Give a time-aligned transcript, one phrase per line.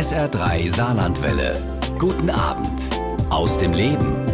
[0.00, 1.52] SR3 Saarlandwelle.
[1.98, 2.80] Guten Abend
[3.28, 4.24] aus dem Leben.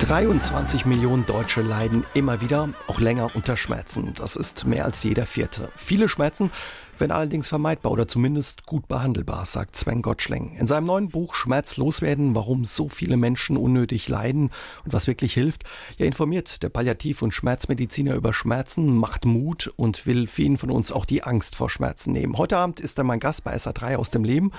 [0.00, 4.14] 23 Millionen Deutsche leiden immer wieder, auch länger unter Schmerzen.
[4.14, 5.68] Das ist mehr als jeder vierte.
[5.76, 6.50] Viele Schmerzen
[6.98, 10.56] wenn allerdings vermeidbar oder zumindest gut behandelbar, sagt Sven Gottschling.
[10.58, 14.50] In seinem neuen Buch Schmerzlos werden, warum so viele Menschen unnötig leiden
[14.84, 15.64] und was wirklich hilft,
[15.98, 20.92] er informiert der Palliativ- und Schmerzmediziner über Schmerzen, macht Mut und will vielen von uns
[20.92, 22.38] auch die Angst vor Schmerzen nehmen.
[22.38, 24.52] Heute Abend ist er mein Gast bei SA3 aus dem Leben.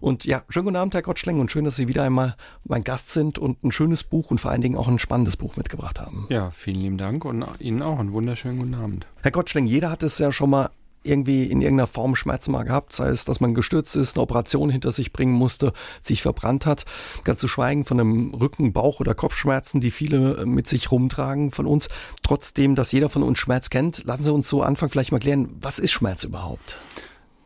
[0.00, 3.10] Und ja, schönen guten Abend, Herr Gottschling, und schön, dass Sie wieder einmal mein Gast
[3.10, 6.26] sind und ein schönes Buch und vor allen Dingen auch ein spannendes Buch mitgebracht haben.
[6.30, 9.06] Ja, vielen lieben Dank und Ihnen auch einen wunderschönen guten Abend.
[9.22, 10.70] Herr Gottschling, jeder hat es ja schon mal
[11.02, 14.70] irgendwie in irgendeiner Form Schmerzen mal gehabt, sei es, dass man gestürzt ist, eine Operation
[14.70, 16.84] hinter sich bringen musste, sich verbrannt hat.
[17.24, 21.66] Ganz zu schweigen von einem Rücken-, Bauch- oder Kopfschmerzen, die viele mit sich rumtragen von
[21.66, 21.88] uns.
[22.22, 25.48] Trotzdem, dass jeder von uns Schmerz kennt, lassen Sie uns so anfangen, vielleicht mal klären,
[25.60, 26.76] was ist Schmerz überhaupt?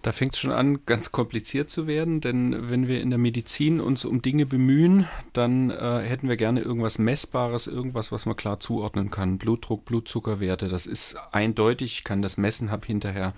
[0.05, 3.81] Da fängt es schon an, ganz kompliziert zu werden, denn wenn wir in der Medizin
[3.81, 8.61] uns um Dinge bemühen, dann äh, hätten wir gerne irgendwas Messbares, irgendwas, was man klar
[8.61, 9.39] zuordnen kann.
[9.39, 13.33] Blutdruck, Blutzuckerwerte, das ist eindeutig, ich kann das messen, habe hinterher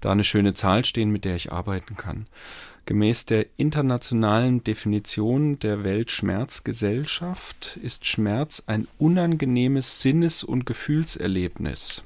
[0.00, 2.26] da eine schöne Zahl stehen, mit der ich arbeiten kann.
[2.84, 12.02] Gemäß der internationalen Definition der Weltschmerzgesellschaft ist Schmerz ein unangenehmes Sinnes- und Gefühlserlebnis.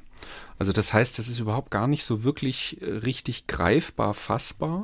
[0.59, 4.83] Also das heißt, das ist überhaupt gar nicht so wirklich äh, richtig greifbar, fassbar.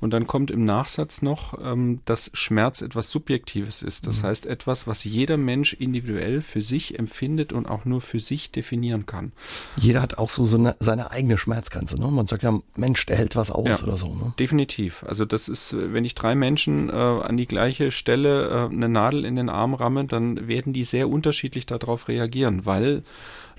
[0.00, 4.06] Und dann kommt im Nachsatz noch, ähm, dass Schmerz etwas Subjektives ist.
[4.06, 4.26] Das mhm.
[4.28, 9.06] heißt, etwas, was jeder Mensch individuell für sich empfindet und auch nur für sich definieren
[9.06, 9.32] kann.
[9.76, 12.00] Jeder hat auch so, so eine, seine eigene Schmerzgrenze.
[12.00, 12.08] Ne?
[12.08, 14.14] Man sagt ja, Mensch, der hält was aus ja, oder so.
[14.14, 14.34] Ne?
[14.38, 15.04] Definitiv.
[15.04, 18.88] Also das ist, äh, wenn ich drei Menschen äh, an die gleiche Stelle äh, eine
[18.88, 23.02] Nadel in den Arm ramme, dann werden die sehr unterschiedlich darauf reagieren, weil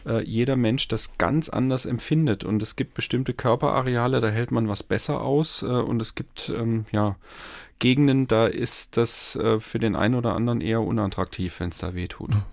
[0.05, 2.43] äh, jeder Mensch das ganz anders empfindet.
[2.43, 5.63] Und es gibt bestimmte Körperareale, da hält man was besser aus.
[5.63, 7.15] Äh, und es gibt ähm, ja
[7.79, 11.95] Gegenden, da ist das äh, für den einen oder anderen eher unattraktiv, wenn es da
[11.95, 12.31] weh tut.
[12.35, 12.43] Mhm.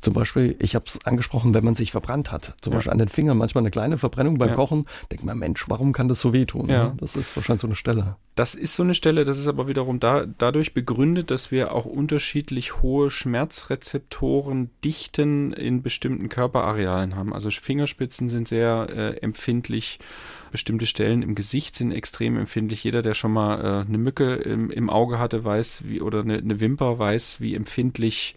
[0.00, 2.78] Zum Beispiel, ich habe es angesprochen, wenn man sich verbrannt hat, zum ja.
[2.78, 4.54] Beispiel an den Fingern, manchmal eine kleine Verbrennung beim ja.
[4.54, 6.68] Kochen, denkt man, Mensch, warum kann das so wehtun?
[6.68, 6.84] Ja.
[6.84, 6.94] Ne?
[6.98, 8.16] Das ist wahrscheinlich so eine Stelle.
[8.34, 11.84] Das ist so eine Stelle, das ist aber wiederum da, dadurch begründet, dass wir auch
[11.84, 17.32] unterschiedlich hohe Schmerzrezeptoren, Dichten in bestimmten Körperarealen haben.
[17.32, 19.98] Also Fingerspitzen sind sehr äh, empfindlich
[20.54, 22.84] bestimmte Stellen im Gesicht sind extrem empfindlich.
[22.84, 26.38] Jeder, der schon mal äh, eine Mücke im, im, Auge hatte, weiß, wie, oder eine,
[26.38, 28.36] eine Wimper weiß, wie empfindlich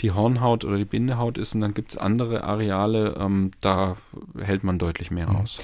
[0.00, 1.54] die Hornhaut oder die Bindehaut ist.
[1.54, 3.96] Und dann gibt es andere Areale, ähm, da
[4.36, 5.36] hält man deutlich mehr mhm.
[5.36, 5.60] aus.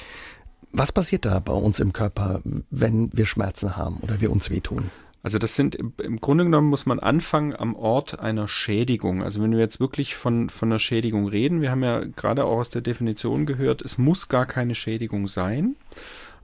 [0.70, 4.92] Was passiert da bei uns im Körper, wenn wir Schmerzen haben oder wir uns wehtun?
[5.28, 9.22] Also das sind im Grunde genommen muss man anfangen am Ort einer Schädigung.
[9.22, 12.60] Also wenn wir jetzt wirklich von, von einer Schädigung reden, wir haben ja gerade auch
[12.60, 15.76] aus der Definition gehört, es muss gar keine Schädigung sein.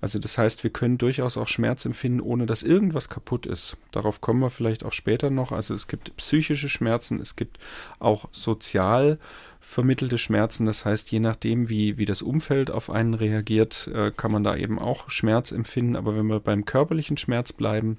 [0.02, 3.78] Also das heißt, wir können durchaus auch Schmerz empfinden, ohne dass irgendwas kaputt ist.
[3.90, 5.50] Darauf kommen wir vielleicht auch später noch.
[5.50, 7.58] Also es gibt psychische Schmerzen, es gibt
[8.00, 9.18] auch sozial
[9.60, 10.66] vermittelte Schmerzen.
[10.66, 14.54] Das heißt, je nachdem, wie, wie das Umfeld auf einen reagiert, äh, kann man da
[14.54, 15.96] eben auch Schmerz empfinden.
[15.96, 17.96] Aber wenn wir beim körperlichen Schmerz bleiben,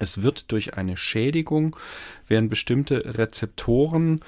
[0.00, 1.76] es wird durch eine Schädigung,
[2.28, 4.20] werden bestimmte Rezeptoren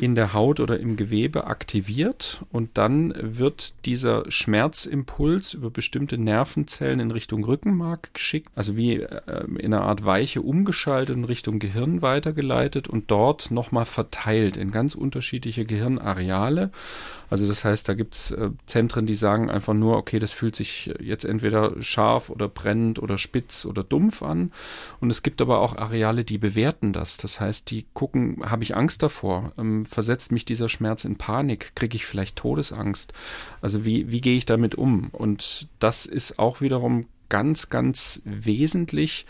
[0.00, 7.00] in der Haut oder im Gewebe aktiviert und dann wird dieser Schmerzimpuls über bestimmte Nervenzellen
[7.00, 12.00] in Richtung Rückenmark geschickt, also wie äh, in einer Art Weiche umgeschaltet in Richtung Gehirn
[12.00, 16.70] weitergeleitet und dort nochmal verteilt in ganz unterschiedliche Gehirnareale.
[17.30, 20.56] Also das heißt, da gibt es äh, Zentren, die sagen einfach nur, okay, das fühlt
[20.56, 24.52] sich jetzt entweder scharf oder brennend oder spitz oder dumpf an.
[25.00, 27.16] Und es gibt aber auch Areale, die bewerten das.
[27.16, 29.52] Das heißt, die gucken, habe ich Angst davor?
[29.58, 31.72] Ähm, versetzt mich dieser Schmerz in Panik?
[31.74, 33.12] Kriege ich vielleicht Todesangst?
[33.60, 35.08] Also wie, wie gehe ich damit um?
[35.12, 39.26] Und das ist auch wiederum ganz, ganz wesentlich.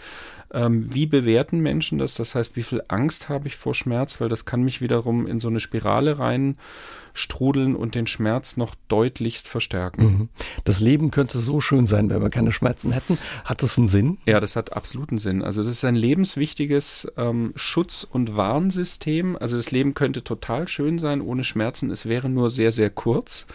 [0.53, 2.15] Ähm, wie bewerten Menschen das?
[2.15, 4.21] Das heißt, wie viel Angst habe ich vor Schmerz?
[4.21, 9.47] Weil das kann mich wiederum in so eine Spirale reinstrudeln und den Schmerz noch deutlichst
[9.47, 10.03] verstärken.
[10.05, 10.29] Mhm.
[10.65, 13.19] Das Leben könnte so schön sein, wenn wir keine Schmerzen hätten.
[13.45, 14.19] Hat das einen Sinn?
[14.25, 15.43] Ja, das hat absoluten Sinn.
[15.43, 19.37] Also das ist ein lebenswichtiges ähm, Schutz- und Warnsystem.
[19.37, 21.91] Also das Leben könnte total schön sein ohne Schmerzen.
[21.91, 23.47] Es wäre nur sehr, sehr kurz.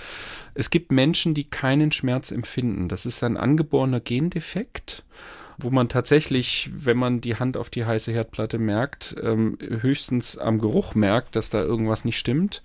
[0.54, 2.88] Es gibt Menschen, die keinen Schmerz empfinden.
[2.88, 5.04] Das ist ein angeborener Gendefekt
[5.58, 10.60] wo man tatsächlich, wenn man die Hand auf die heiße Herdplatte merkt, ähm, höchstens am
[10.60, 12.62] Geruch merkt, dass da irgendwas nicht stimmt.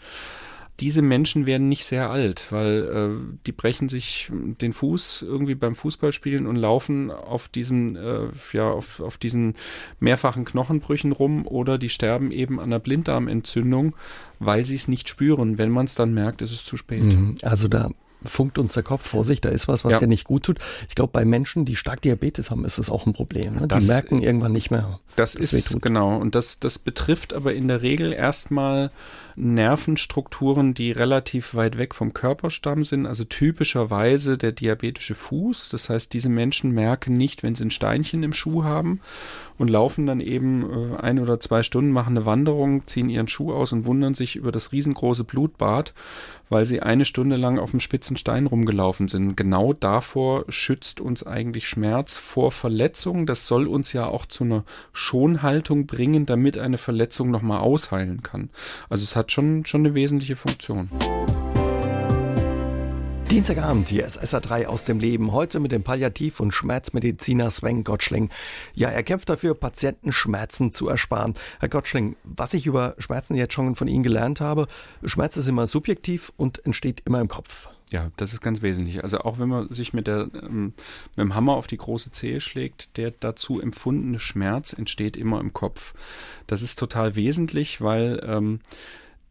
[0.80, 5.74] Diese Menschen werden nicht sehr alt, weil äh, die brechen sich den Fuß irgendwie beim
[5.74, 9.56] Fußballspielen und laufen auf diesen, äh, ja, auf, auf diesen
[9.98, 13.96] mehrfachen Knochenbrüchen rum oder die sterben eben an einer Blinddarmentzündung,
[14.38, 15.58] weil sie es nicht spüren.
[15.58, 17.02] Wenn man es dann merkt, ist es zu spät.
[17.02, 17.34] Mhm.
[17.42, 17.90] Also da
[18.24, 20.00] funkt uns der Kopf, Vorsicht, da ist was, was ja.
[20.00, 20.58] dir nicht gut tut.
[20.88, 23.54] Ich glaube, bei Menschen, die stark Diabetes haben, ist es auch ein Problem.
[23.54, 23.68] Ne?
[23.68, 25.00] Die merken irgendwann nicht mehr.
[25.16, 25.82] Das ist wehtut.
[25.82, 26.16] genau.
[26.16, 28.90] Und das, das betrifft aber in der Regel erstmal
[29.38, 35.68] Nervenstrukturen, die relativ weit weg vom Körperstamm sind, also typischerweise der diabetische Fuß.
[35.68, 39.00] Das heißt, diese Menschen merken nicht, wenn sie ein Steinchen im Schuh haben
[39.58, 43.52] und laufen dann eben äh, ein oder zwei Stunden, machen eine Wanderung, ziehen ihren Schuh
[43.52, 45.94] aus und wundern sich über das riesengroße Blutbad,
[46.48, 49.36] weil sie eine Stunde lang auf dem spitzen Stein rumgelaufen sind.
[49.36, 53.26] Genau davor schützt uns eigentlich Schmerz vor Verletzungen.
[53.26, 58.50] Das soll uns ja auch zu einer Schonhaltung bringen, damit eine Verletzung nochmal ausheilen kann.
[58.88, 60.90] Also es hat schon, schon eine wesentliche Funktion.
[63.30, 65.32] Dienstagabend, hier ist SA3 aus dem Leben.
[65.32, 68.30] Heute mit dem Palliativ- und Schmerzmediziner Sven Gottschling.
[68.74, 71.34] Ja, er kämpft dafür, Patienten Schmerzen zu ersparen.
[71.60, 74.66] Herr Gottschling, was ich über Schmerzen jetzt schon von Ihnen gelernt habe,
[75.04, 77.68] Schmerz ist immer subjektiv und entsteht immer im Kopf.
[77.90, 79.02] Ja, das ist ganz wesentlich.
[79.02, 80.72] Also auch wenn man sich mit, der, ähm,
[81.16, 85.52] mit dem Hammer auf die große Zehe schlägt, der dazu empfundene Schmerz entsteht immer im
[85.52, 85.92] Kopf.
[86.46, 88.60] Das ist total wesentlich, weil ähm,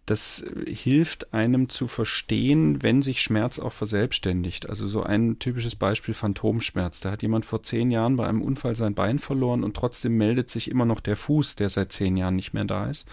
[0.07, 4.69] das hilft einem zu verstehen, wenn sich Schmerz auch verselbstständigt.
[4.69, 7.01] Also so ein typisches Beispiel Phantomschmerz.
[7.01, 10.49] Da hat jemand vor zehn Jahren bei einem Unfall sein Bein verloren und trotzdem meldet
[10.49, 13.05] sich immer noch der Fuß, der seit zehn Jahren nicht mehr da ist.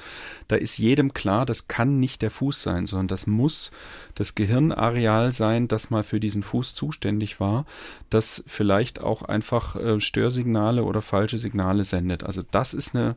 [0.47, 3.73] Da ist jedem klar, das kann nicht der Fuß sein, sondern das muss
[4.15, 7.67] das Gehirnareal sein, das mal für diesen Fuß zuständig war,
[8.09, 12.23] das vielleicht auch einfach äh, Störsignale oder falsche Signale sendet.
[12.23, 13.17] Also das ist eine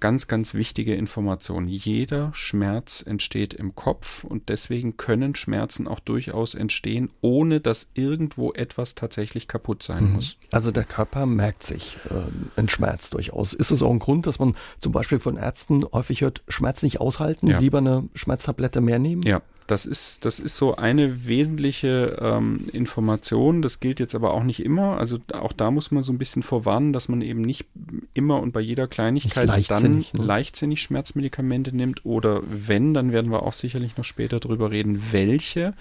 [0.00, 1.68] ganz, ganz wichtige Information.
[1.68, 8.52] Jeder Schmerz entsteht im Kopf und deswegen können Schmerzen auch durchaus entstehen, ohne dass irgendwo
[8.52, 10.12] etwas tatsächlich kaputt sein mhm.
[10.14, 10.36] muss.
[10.52, 13.52] Also der Körper merkt sich äh, einen Schmerz durchaus.
[13.52, 17.00] Ist es auch ein Grund, dass man zum Beispiel von Ärzten häufig hört, Schmerz nicht
[17.00, 17.58] aushalten, ja.
[17.58, 19.22] lieber eine Schmerztablette mehr nehmen?
[19.22, 23.60] Ja, das ist, das ist so eine wesentliche ähm, Information.
[23.60, 24.96] Das gilt jetzt aber auch nicht immer.
[24.96, 27.66] Also auch da muss man so ein bisschen vorwarnen, dass man eben nicht
[28.14, 29.46] immer und bei jeder Kleinigkeit
[29.94, 30.26] leichtsinnig, dann ne?
[30.26, 32.04] leichtsinnig Schmerzmedikamente nimmt.
[32.04, 35.74] Oder wenn, dann werden wir auch sicherlich noch später darüber reden, welche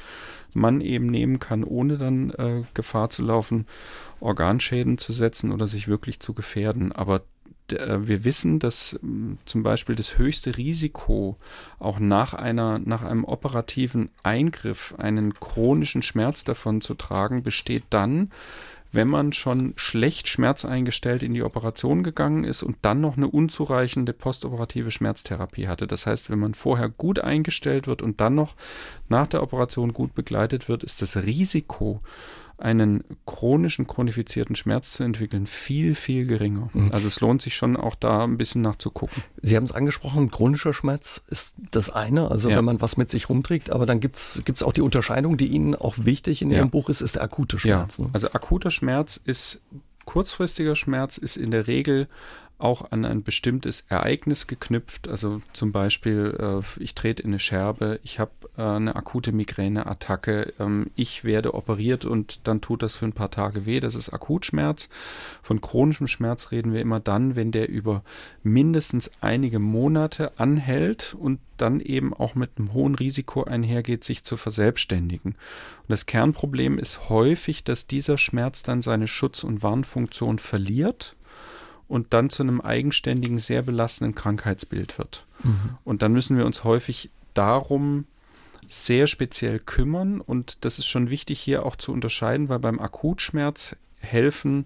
[0.54, 3.68] man eben nehmen kann, ohne dann äh, Gefahr zu laufen,
[4.20, 6.92] Organschäden zu setzen oder sich wirklich zu gefährden.
[6.92, 7.22] Aber
[7.72, 11.38] äh, wir wissen, dass hm, zum Beispiel das höchste Risiko
[11.80, 18.32] auch nach einer, nach einem operativen Eingriff einen chronischen Schmerz davon zu tragen, besteht dann,
[18.92, 24.14] wenn man schon schlecht schmerzeingestellt in die Operation gegangen ist und dann noch eine unzureichende
[24.14, 25.88] postoperative Schmerztherapie hatte.
[25.88, 28.56] Das heißt, wenn man vorher gut eingestellt wird und dann noch
[29.10, 32.02] nach der Operation gut begleitet wird, ist das Risiko
[32.58, 36.70] einen chronischen, chronifizierten Schmerz zu entwickeln, viel, viel geringer.
[36.74, 36.92] Mhm.
[36.92, 39.24] Also es lohnt sich schon auch da ein bisschen nachzugucken.
[39.42, 42.58] Sie haben es angesprochen, chronischer Schmerz ist das eine, also ja.
[42.58, 45.76] wenn man was mit sich rumträgt, aber dann gibt es auch die Unterscheidung, die Ihnen
[45.76, 47.98] auch wichtig in Ihrem Buch ist, ist der akute Schmerz.
[47.98, 48.06] Ja.
[48.06, 48.10] Ne?
[48.14, 49.62] Also akuter Schmerz ist
[50.06, 52.08] kurzfristiger Schmerz ist in der Regel
[52.60, 55.08] auch an ein bestimmtes Ereignis geknüpft.
[55.08, 60.54] Also zum Beispiel, äh, ich trete in eine Scherbe, ich habe äh, eine akute Migräneattacke,
[60.60, 63.80] ähm, ich werde operiert und dann tut das für ein paar Tage weh.
[63.80, 64.90] Das ist Akutschmerz.
[65.44, 68.04] Von chronischem Schmerz reden wir immer dann, wenn der über
[68.42, 74.38] mindestens einige Monate anhält und dann eben auch mit einem hohen Risiko einhergeht, sich zu
[74.38, 75.32] verselbstständigen.
[75.32, 81.17] Und das Kernproblem ist häufig, dass dieser Schmerz dann seine Schutz- und Warnfunktion verliert
[81.88, 85.26] und dann zu einem eigenständigen, sehr belastenden Krankheitsbild wird.
[85.44, 85.78] Mhm.
[85.84, 88.06] Und dann müssen wir uns häufig darum
[88.68, 90.20] sehr speziell kümmern.
[90.20, 94.66] Und das ist schon wichtig hier auch zu unterscheiden, weil beim Akutschmerz helfen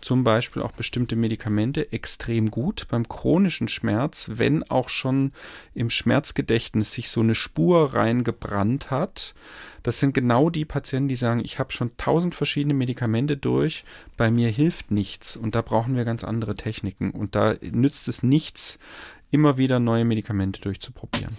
[0.00, 2.86] zum Beispiel auch bestimmte Medikamente extrem gut.
[2.88, 5.32] Beim chronischen Schmerz, wenn auch schon
[5.74, 9.34] im Schmerzgedächtnis sich so eine Spur reingebrannt hat,
[9.82, 13.84] das sind genau die Patienten, die sagen, ich habe schon tausend verschiedene Medikamente durch,
[14.16, 18.22] bei mir hilft nichts und da brauchen wir ganz andere Techniken und da nützt es
[18.22, 18.78] nichts,
[19.30, 21.36] immer wieder neue Medikamente durchzuprobieren.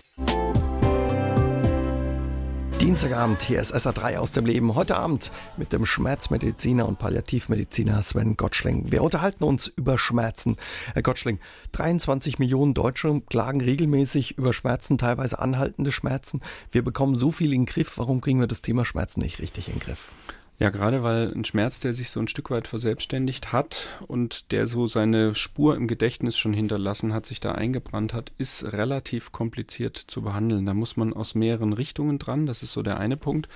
[2.80, 4.74] Dienstagabend, hier ist SA3 aus dem Leben.
[4.74, 8.90] Heute Abend mit dem Schmerzmediziner und Palliativmediziner Sven Gottschling.
[8.90, 10.56] Wir unterhalten uns über Schmerzen.
[10.94, 11.40] Herr Gottschling,
[11.74, 16.40] 23 Millionen Deutsche klagen regelmäßig über Schmerzen, teilweise anhaltende Schmerzen.
[16.72, 17.98] Wir bekommen so viel in den Griff.
[17.98, 20.14] Warum kriegen wir das Thema Schmerzen nicht richtig in den Griff?
[20.60, 24.68] Ja, gerade weil ein Schmerz, der sich so ein Stück weit verselbstständigt hat und der
[24.68, 29.96] so seine Spur im Gedächtnis schon hinterlassen hat, sich da eingebrannt hat, ist relativ kompliziert
[29.96, 30.66] zu behandeln.
[30.66, 32.46] Da muss man aus mehreren Richtungen dran.
[32.46, 33.48] Das ist so der eine Punkt.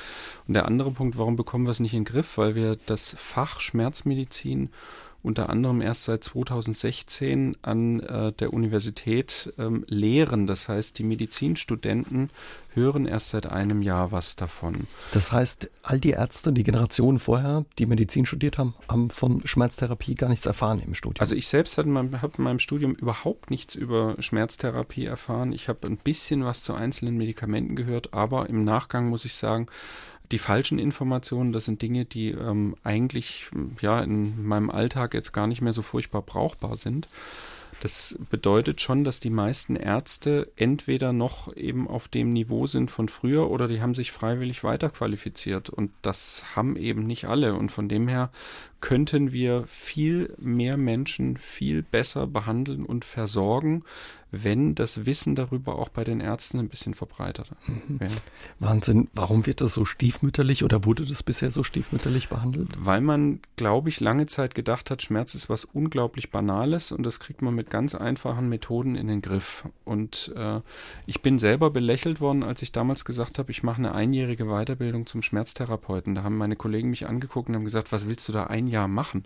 [0.47, 2.37] Und der andere Punkt, warum bekommen wir es nicht in den Griff?
[2.37, 4.69] Weil wir das Fach Schmerzmedizin
[5.23, 10.47] unter anderem erst seit 2016 an äh, der Universität ähm, lehren.
[10.47, 12.29] Das heißt, die Medizinstudenten
[12.75, 14.87] hören erst seit einem Jahr was davon.
[15.11, 20.15] Das heißt, all die Ärzte, die Generationen vorher, die Medizin studiert haben, haben von Schmerztherapie
[20.15, 21.21] gar nichts erfahren im Studium.
[21.21, 25.53] Also ich selbst habe in, meinem, Studium überhaupt nichts über Schmerztherapie erfahren.
[25.53, 29.67] Ich habe ein bisschen was zu einzelnen Medikamenten gehört, aber im Nachgang muss ich sagen,
[30.31, 33.49] die falschen Informationen, das sind Dinge, die ähm, eigentlich
[33.81, 37.07] ja in meinem Alltag jetzt gar nicht mehr so furchtbar brauchbar sind.
[37.83, 43.09] Das bedeutet schon, dass die meisten Ärzte entweder noch eben auf dem Niveau sind von
[43.09, 45.69] früher oder die haben sich freiwillig weiterqualifiziert.
[45.69, 47.55] Und das haben eben nicht alle.
[47.55, 48.31] Und von dem her
[48.83, 53.85] könnten wir viel mehr Menschen viel besser behandeln und versorgen,
[54.33, 57.99] wenn das Wissen darüber auch bei den Ärzten ein bisschen verbreitert mhm.
[57.99, 58.15] wäre.
[58.59, 59.07] Wahnsinn.
[59.13, 62.69] Warum wird das so stiefmütterlich oder wurde das bisher so stiefmütterlich behandelt?
[62.77, 67.19] Weil man, glaube ich, lange Zeit gedacht hat, Schmerz ist was unglaublich Banales und das
[67.19, 69.65] kriegt man mit ganz einfachen Methoden in den Griff.
[69.85, 70.61] Und äh,
[71.05, 75.05] ich bin selber belächelt worden, als ich damals gesagt habe, ich mache eine einjährige Weiterbildung
[75.05, 76.15] zum Schmerztherapeuten.
[76.15, 78.89] Da haben meine Kollegen mich angeguckt und haben gesagt, was willst du da ein Jahr
[78.89, 79.25] machen?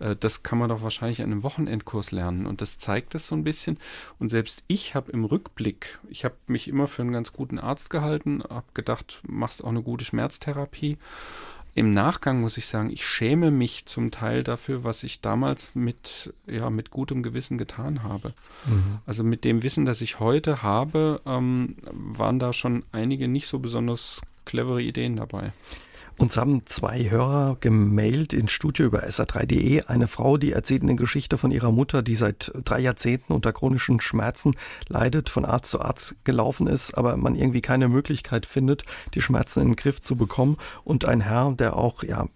[0.00, 2.46] Äh, das kann man doch wahrscheinlich an einem Wochenendkurs lernen.
[2.46, 3.78] Und das zeigt es so ein bisschen.
[4.18, 7.90] Und selbst ich habe im Rückblick, ich habe mich immer für einen ganz guten Arzt
[7.90, 10.98] gehalten, habe gedacht, machst auch eine gute Schmerztherapie.
[11.72, 16.34] Im Nachgang muss ich sagen, ich schäme mich zum Teil dafür, was ich damals mit,
[16.46, 18.32] ja, mit gutem Gewissen getan habe.
[18.66, 18.98] Mhm.
[19.06, 23.60] Also mit dem Wissen, das ich heute habe, ähm, waren da schon einige nicht so
[23.60, 25.52] besonders clevere Ideen dabei.
[26.20, 29.84] Uns haben zwei Hörer gemailt ins Studio über sa3.de.
[29.84, 34.02] Eine Frau, die erzählt eine Geschichte von ihrer Mutter, die seit drei Jahrzehnten unter chronischen
[34.02, 34.54] Schmerzen
[34.86, 38.84] leidet, von Arzt zu Arzt gelaufen ist, aber man irgendwie keine Möglichkeit findet,
[39.14, 40.58] die Schmerzen in den Griff zu bekommen.
[40.84, 42.28] Und ein Herr, der auch, ja,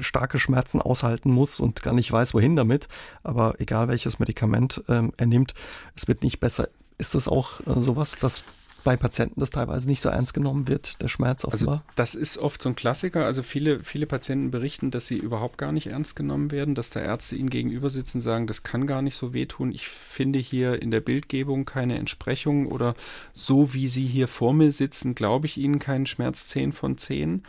[0.00, 2.88] starke Schmerzen aushalten muss und gar nicht weiß, wohin damit.
[3.24, 5.52] Aber egal welches Medikament ähm, er nimmt,
[5.94, 6.70] es wird nicht besser.
[6.96, 8.42] Ist das auch äh, sowas, dass
[8.84, 11.82] bei Patienten das teilweise nicht so ernst genommen wird, der Schmerz offenbar?
[11.86, 13.24] Also das ist oft so ein Klassiker.
[13.24, 17.00] Also viele, viele Patienten berichten, dass sie überhaupt gar nicht ernst genommen werden, dass da
[17.00, 19.72] Ärzte ihnen gegenüber sitzen und sagen, das kann gar nicht so wehtun.
[19.72, 22.94] Ich finde hier in der Bildgebung keine Entsprechung oder
[23.32, 27.42] so wie sie hier vor mir sitzen, glaube ich ihnen keinen Schmerz 10 von 10.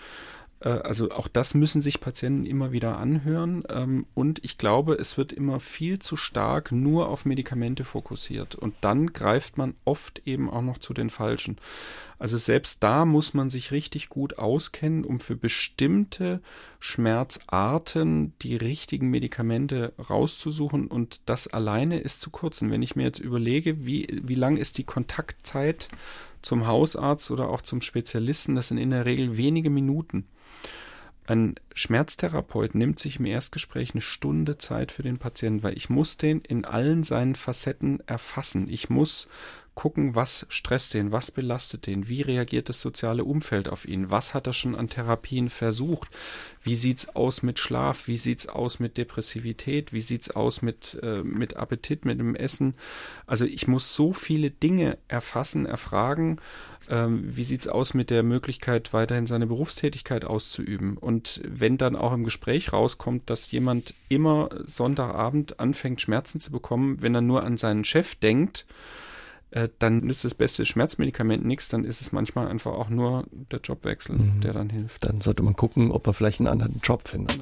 [0.63, 3.63] Äh, also auch das müssen sich Patienten immer wieder anhören.
[3.70, 8.55] Ähm, und ich glaube, es wird immer viel zu stark nur auf Medikamente fokussiert.
[8.55, 11.58] Und dann greift man oft eben auch noch zu den falschen.
[12.20, 16.41] Also selbst da muss man sich richtig gut auskennen, um für bestimmte
[16.79, 20.88] Schmerzarten die richtigen Medikamente rauszusuchen.
[20.88, 22.62] Und das alleine ist zu kurz.
[22.62, 25.89] Und wenn ich mir jetzt überlege, wie, wie lang ist die Kontaktzeit
[26.41, 30.25] zum Hausarzt oder auch zum Spezialisten, das sind in der Regel wenige Minuten.
[31.25, 36.17] Ein Schmerztherapeut nimmt sich im Erstgespräch eine Stunde Zeit für den Patienten, weil ich muss
[36.17, 38.67] den in allen seinen Facetten erfassen.
[38.69, 39.29] Ich muss
[39.75, 44.33] gucken, was stresst den, was belastet den, wie reagiert das soziale Umfeld auf ihn, was
[44.33, 46.09] hat er schon an Therapien versucht,
[46.61, 51.23] wie sieht's aus mit Schlaf, wie sieht's aus mit Depressivität, wie sieht's aus mit, äh,
[51.23, 52.75] mit Appetit, mit dem Essen.
[53.25, 56.39] Also ich muss so viele Dinge erfassen, erfragen
[56.89, 60.97] ähm, wie sieht es aus mit der Möglichkeit, weiterhin seine Berufstätigkeit auszuüben?
[60.97, 67.01] Und wenn dann auch im Gespräch rauskommt, dass jemand immer Sonntagabend anfängt, Schmerzen zu bekommen,
[67.01, 68.65] wenn er nur an seinen Chef denkt,
[69.53, 73.60] äh, dann nützt das beste Schmerzmedikament nichts, dann ist es manchmal einfach auch nur der
[73.60, 74.41] Jobwechsel, mhm.
[74.41, 75.05] der dann hilft.
[75.05, 77.39] Dann sollte man gucken, ob er vielleicht einen anderen Job findet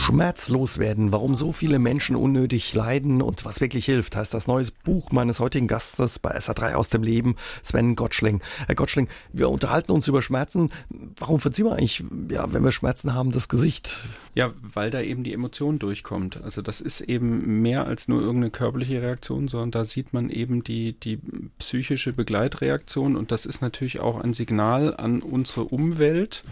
[0.00, 4.70] schmerzlos werden, warum so viele Menschen unnötig leiden und was wirklich hilft, heißt das neues
[4.70, 8.40] Buch meines heutigen Gastes bei SA3 aus dem Leben, Sven Gottschling.
[8.66, 10.70] Herr Gottschling, wir unterhalten uns über Schmerzen.
[11.18, 13.96] Warum verziehen wir eigentlich, ja, wenn wir Schmerzen haben, das Gesicht?
[14.34, 16.42] Ja, weil da eben die Emotion durchkommt.
[16.42, 20.64] Also das ist eben mehr als nur irgendeine körperliche Reaktion, sondern da sieht man eben
[20.64, 21.20] die, die
[21.58, 26.42] psychische Begleitreaktion und das ist natürlich auch ein Signal an unsere Umwelt.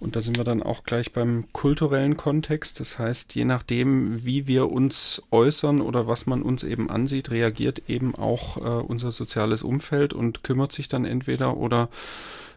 [0.00, 2.80] Und da sind wir dann auch gleich beim kulturellen Kontext.
[2.80, 7.82] Das heißt, je nachdem, wie wir uns äußern oder was man uns eben ansieht, reagiert
[7.86, 11.90] eben auch äh, unser soziales Umfeld und kümmert sich dann entweder oder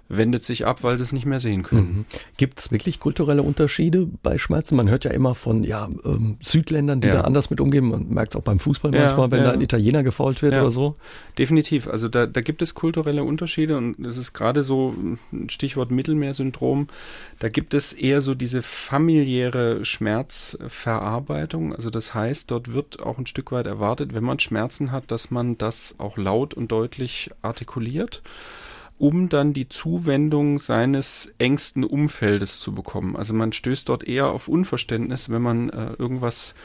[0.10, 1.96] wendet sich ab, weil sie es nicht mehr sehen können.
[1.96, 2.06] Mhm.
[2.38, 4.76] Gibt es wirklich kulturelle Unterschiede bei Schmerzen?
[4.76, 7.16] Man hört ja immer von ja, ähm, Südländern, die ja.
[7.16, 7.86] da anders mit umgehen.
[7.86, 9.46] Man merkt es auch beim Fußball ja, manchmal, wenn ja.
[9.46, 10.96] da ein Italiener gefault wird oder so.
[11.38, 11.88] Definitiv.
[11.88, 14.94] Also da, da gibt es kulturelle Unterschiede und es ist gerade so
[15.32, 16.88] ein Stichwort Mittelmeersyndrom.
[17.40, 21.74] Da gibt es eher so diese familiäre Schmerzverarbeitung.
[21.74, 25.32] Also das heißt, dort wird auch ein Stück weit erwartet, wenn man Schmerzen hat, dass
[25.32, 28.22] man das auch laut und deutlich artikuliert.
[29.04, 33.18] Um dann die Zuwendung seines engsten Umfeldes zu bekommen.
[33.18, 36.56] Also man stößt dort eher auf Unverständnis, wenn man äh, irgendwas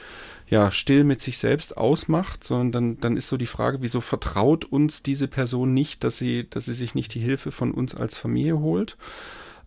[0.49, 4.65] ja, still mit sich selbst ausmacht, sondern dann, dann ist so die Frage, wieso vertraut
[4.65, 8.17] uns diese Person nicht, dass sie, dass sie sich nicht die Hilfe von uns als
[8.17, 8.97] Familie holt?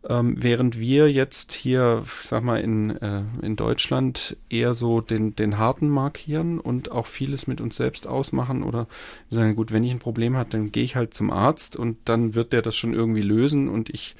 [0.09, 5.59] Ähm, während wir jetzt hier, sag mal, in, äh, in Deutschland eher so den, den
[5.59, 8.87] harten markieren und auch vieles mit uns selbst ausmachen oder
[9.29, 12.33] sagen, gut, wenn ich ein Problem habe, dann gehe ich halt zum Arzt und dann
[12.33, 14.15] wird der das schon irgendwie lösen und ich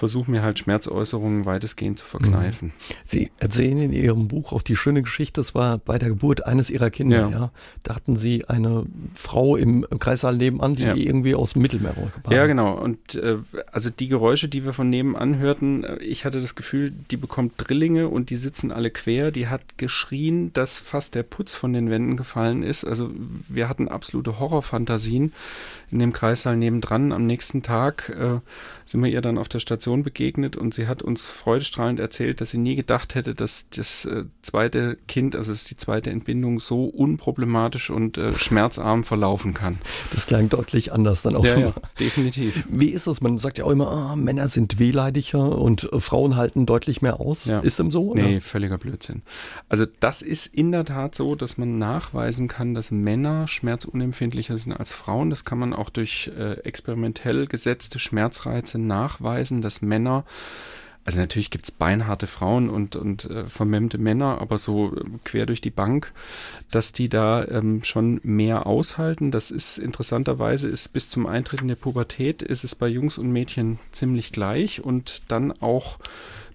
[0.00, 2.68] versuche mir halt Schmerzäußerungen weitestgehend zu verkneifen.
[2.68, 2.94] Mhm.
[3.04, 6.70] Sie erzählen in Ihrem Buch auch die schöne Geschichte, das war bei der Geburt eines
[6.70, 7.20] Ihrer Kinder.
[7.20, 7.30] Ja.
[7.30, 7.50] ja.
[7.82, 10.94] Da hatten Sie eine Frau im Kreissaal nebenan, die ja.
[10.94, 12.32] irgendwie aus dem Mittelmeer kam.
[12.32, 12.78] Ja, genau.
[12.78, 13.36] Und äh,
[13.70, 17.52] also die Geräusche, die wir von nebenan hörten, äh, ich hatte das Gefühl, die bekommt
[17.58, 19.30] Drillinge und die sitzen alle quer.
[19.30, 22.84] Die hat geschrien, dass fast der Putz von den Wänden gefallen ist.
[22.86, 23.10] Also
[23.48, 25.34] wir hatten absolute Horrorfantasien
[25.90, 27.12] in dem Kreissaal nebendran.
[27.12, 28.40] Am nächsten Tag äh,
[28.90, 32.50] sind wir ihr dann auf der Station begegnet und sie hat uns freudestrahlend erzählt, dass
[32.50, 37.90] sie nie gedacht hätte, dass das äh, zweite Kind, also die zweite Entbindung, so unproblematisch
[37.90, 39.78] und äh, schmerzarm verlaufen kann.
[40.10, 41.44] Das klang deutlich anders dann auch.
[41.44, 42.66] Ja, ja definitiv.
[42.68, 43.20] Wie ist das?
[43.20, 47.20] Man sagt ja auch immer, oh, Männer sind wehleidiger und äh, Frauen halten deutlich mehr
[47.20, 47.44] aus.
[47.46, 47.60] Ja.
[47.60, 48.10] Ist dem so?
[48.10, 48.22] Oder?
[48.22, 49.22] Nee, völliger Blödsinn.
[49.68, 54.72] Also das ist in der Tat so, dass man nachweisen kann, dass Männer schmerzunempfindlicher sind
[54.72, 55.30] als Frauen.
[55.30, 60.24] Das kann man auch durch äh, experimentell gesetzte Schmerzreize nachweisen, dass Männer
[61.04, 65.46] also natürlich gibt es beinharte Frauen und, und äh, vermemmte Männer, aber so äh, quer
[65.46, 66.12] durch die Bank,
[66.70, 69.30] dass die da ähm, schon mehr aushalten.
[69.30, 73.78] Das ist interessanterweise, ist bis zum Eintreten der Pubertät ist es bei Jungs und Mädchen
[73.92, 75.98] ziemlich gleich und dann auch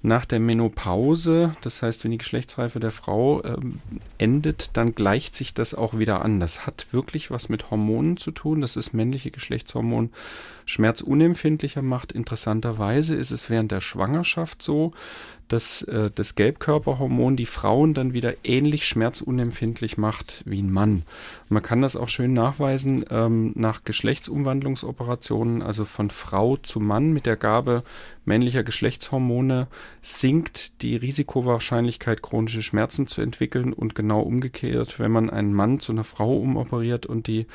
[0.05, 3.79] nach der Menopause, das heißt, wenn die Geschlechtsreife der Frau ähm,
[4.19, 6.39] endet, dann gleicht sich das auch wieder an.
[6.39, 8.61] Das hat wirklich was mit Hormonen zu tun.
[8.61, 10.11] Das ist männliche Geschlechtshormon
[10.65, 12.11] schmerzunempfindlicher macht.
[12.11, 14.93] Interessanterweise ist es während der Schwangerschaft so,
[15.47, 21.03] dass äh, das Gelbkörperhormon die Frauen dann wieder ähnlich schmerzunempfindlich macht wie ein Mann.
[21.49, 27.25] Man kann das auch schön nachweisen ähm, nach Geschlechtsumwandlungsoperationen, also von Frau zu Mann mit
[27.25, 27.83] der Gabe
[28.25, 29.67] männlicher Geschlechtshormone
[30.01, 35.91] sinkt die Risikowahrscheinlichkeit, chronische Schmerzen zu entwickeln und genau umgekehrt, wenn man einen Mann zu
[35.91, 37.45] einer Frau umoperiert und die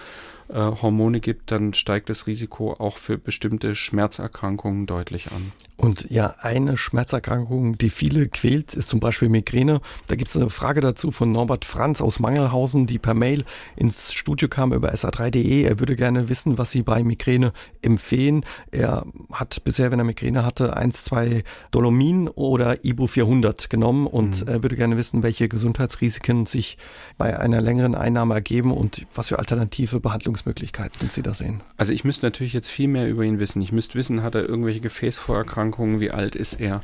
[0.53, 5.53] äh, Hormone gibt, dann steigt das Risiko auch für bestimmte Schmerzerkrankungen deutlich an.
[5.81, 9.81] Und ja, eine Schmerzerkrankung, die viele quält, ist zum Beispiel Migräne.
[10.09, 14.13] Da gibt es eine Frage dazu von Norbert Franz aus Mangelhausen, die per Mail ins
[14.13, 15.63] Studio kam über sa3.de.
[15.63, 18.45] Er würde gerne wissen, was Sie bei Migräne empfehlen.
[18.71, 24.43] Er hat bisher, wenn er Migräne hatte, 1, 2 Dolomin oder Ibu 400 genommen und
[24.43, 24.49] mhm.
[24.49, 26.77] er würde gerne wissen, welche Gesundheitsrisiken sich
[27.17, 29.99] bei einer längeren Einnahme ergeben und was für alternative
[30.41, 31.61] Behandlungsmöglichkeiten Sie da sehen.
[31.77, 33.63] Also ich müsste natürlich jetzt viel mehr über ihn wissen.
[33.63, 35.51] Ich müsste wissen, hat er irgendwelche Gefäßvorerkrankungen?
[35.61, 36.83] Erkrankungen, wie alt ist er,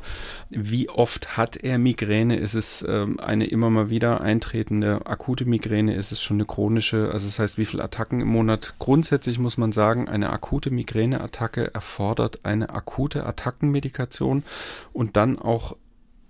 [0.49, 5.95] wie oft hat er Migräne, ist es ähm, eine immer mal wieder eintretende akute Migräne,
[5.95, 8.73] ist es schon eine chronische, also das heißt, wie viele Attacken im Monat.
[8.79, 14.43] Grundsätzlich muss man sagen, eine akute Migräneattacke erfordert eine akute Attackenmedikation
[14.93, 15.75] und dann auch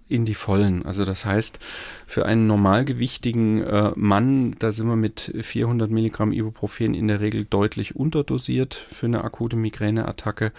[0.10, 0.86] in die Vollen.
[0.86, 1.60] Also das heißt,
[2.06, 7.46] für einen normalgewichtigen äh, Mann, da sind wir mit 400 Milligramm Ibuprofen in der Regel
[7.46, 10.52] deutlich unterdosiert für eine akute Migräneattacke.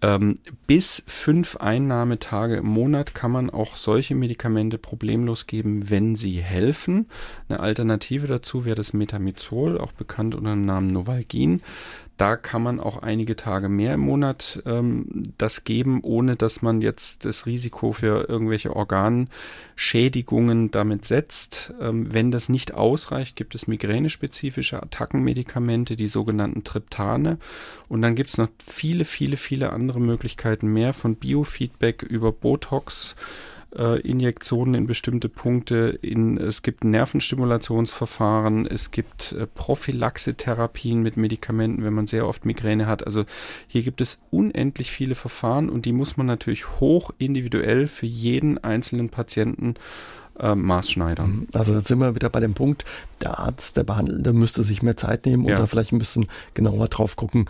[0.00, 0.36] Ähm,
[0.68, 7.08] bis fünf Einnahmetage im Monat kann man auch solche Medikamente problemlos geben, wenn sie helfen.
[7.48, 11.62] Eine Alternative dazu wäre das Metamizol, auch bekannt unter dem Namen Novalgin.
[12.18, 15.06] Da kann man auch einige Tage mehr im Monat ähm,
[15.38, 21.72] das geben, ohne dass man jetzt das Risiko für irgendwelche Organschädigungen damit setzt.
[21.80, 27.38] Ähm, wenn das nicht ausreicht, gibt es migränespezifische Attackenmedikamente, die sogenannten Triptane.
[27.88, 33.14] Und dann gibt es noch viele, viele, viele andere Möglichkeiten mehr, von Biofeedback über Botox
[33.76, 35.98] äh, Injektionen in bestimmte Punkte.
[36.02, 42.86] In, es gibt Nervenstimulationsverfahren, es gibt äh, Prophylaxetherapien mit Medikamenten, wenn man sehr oft Migräne
[42.86, 43.04] hat.
[43.04, 43.24] Also
[43.66, 48.62] hier gibt es unendlich viele Verfahren und die muss man natürlich hoch individuell für jeden
[48.62, 49.74] einzelnen Patienten
[50.38, 51.30] äh, maßschneidern.
[51.30, 51.48] Mhm.
[51.52, 52.84] Also jetzt sind wir wieder bei dem Punkt,
[53.20, 55.56] der Arzt, der Behandelnde müsste sich mehr Zeit nehmen ja.
[55.56, 57.46] oder vielleicht ein bisschen genauer drauf gucken.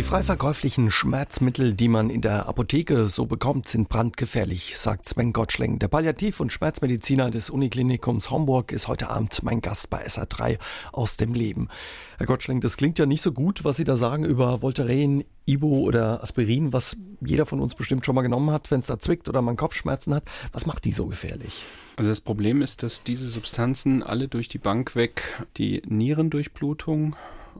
[0.00, 5.34] Die frei verkäuflichen Schmerzmittel, die man in der Apotheke so bekommt, sind brandgefährlich, sagt Sven
[5.34, 5.78] Gottschling.
[5.78, 10.56] Der Palliativ- und Schmerzmediziner des Uniklinikums Homburg ist heute Abend mein Gast bei SA3
[10.92, 11.68] aus dem Leben.
[12.16, 15.80] Herr Gottschling, das klingt ja nicht so gut, was Sie da sagen über Voltaren, Ibo
[15.80, 19.28] oder Aspirin, was jeder von uns bestimmt schon mal genommen hat, wenn es da zwickt
[19.28, 20.24] oder man Kopfschmerzen hat.
[20.52, 21.62] Was macht die so gefährlich?
[21.96, 27.16] Also das Problem ist, dass diese Substanzen alle durch die Bank weg die Nierendurchblutung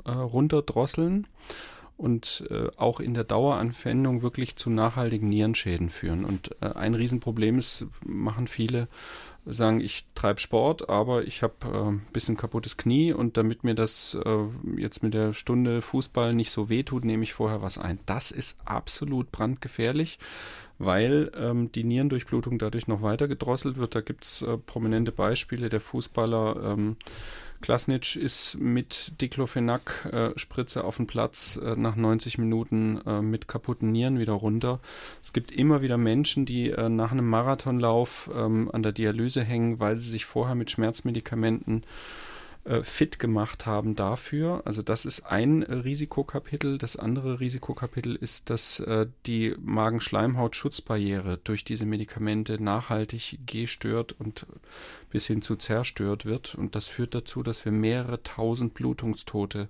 [0.07, 1.27] äh, runterdrosseln
[2.01, 6.25] und äh, auch in der Daueranwendung wirklich zu nachhaltigen Nierenschäden führen.
[6.25, 8.89] Und äh, ein Riesenproblem ist, machen viele,
[9.45, 13.75] sagen, ich treibe Sport, aber ich habe äh, ein bisschen kaputtes Knie und damit mir
[13.75, 17.77] das äh, jetzt mit der Stunde Fußball nicht so weh tut, nehme ich vorher was
[17.77, 18.01] ein.
[18.07, 20.19] Das ist absolut brandgefährlich,
[20.79, 23.95] weil ähm, die Nierendurchblutung dadurch noch weiter gedrosselt wird.
[23.95, 25.69] Da gibt es äh, prominente Beispiele.
[25.69, 26.97] Der Fußballer ähm,
[27.61, 34.19] Klasnitsch ist mit Diclofenac-Spritze auf dem Platz äh, nach 90 Minuten äh, mit kaputten Nieren
[34.19, 34.81] wieder runter.
[35.23, 39.79] Es gibt immer wieder Menschen, die äh, nach einem Marathonlauf ähm, an der Dialyse hängen,
[39.79, 41.87] weil sie sich vorher mit Schmerzmedikamenten äh,
[42.83, 44.63] fit gemacht haben dafür.
[44.67, 46.77] Also das ist ein äh, Risikokapitel.
[46.77, 54.47] Das andere Risikokapitel ist, dass äh, die Magenschleimhautschutzbarriere durch diese Medikamente nachhaltig gestört und
[55.09, 56.55] bis hin zu zerstört wird.
[56.55, 59.69] Und das führt dazu, dass wir mehrere tausend Blutungstote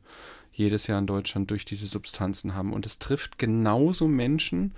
[0.52, 2.72] jedes Jahr in Deutschland durch diese Substanzen haben.
[2.72, 4.74] Und es trifft genauso Menschen,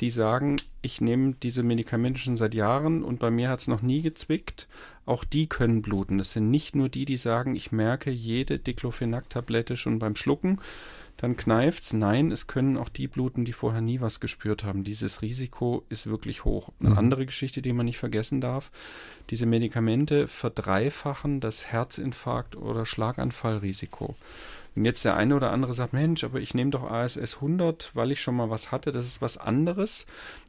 [0.00, 3.82] die sagen, ich nehme diese Medikamente schon seit Jahren und bei mir hat es noch
[3.82, 4.66] nie gezwickt.
[5.04, 6.18] Auch die können bluten.
[6.18, 10.60] Das sind nicht nur die, die sagen, ich merke jede Diclofenac-Tablette schon beim Schlucken,
[11.16, 11.92] dann kneift's.
[11.92, 14.84] Nein, es können auch die bluten, die vorher nie was gespürt haben.
[14.84, 16.70] Dieses Risiko ist wirklich hoch.
[16.80, 16.98] Eine mhm.
[16.98, 18.70] andere Geschichte, die man nicht vergessen darf,
[19.30, 24.16] diese Medikamente verdreifachen das Herzinfarkt- oder Schlaganfallrisiko.
[24.74, 28.10] Wenn jetzt der eine oder andere sagt, Mensch, aber ich nehme doch ASS 100, weil
[28.10, 30.06] ich schon mal was hatte, das ist was anderes.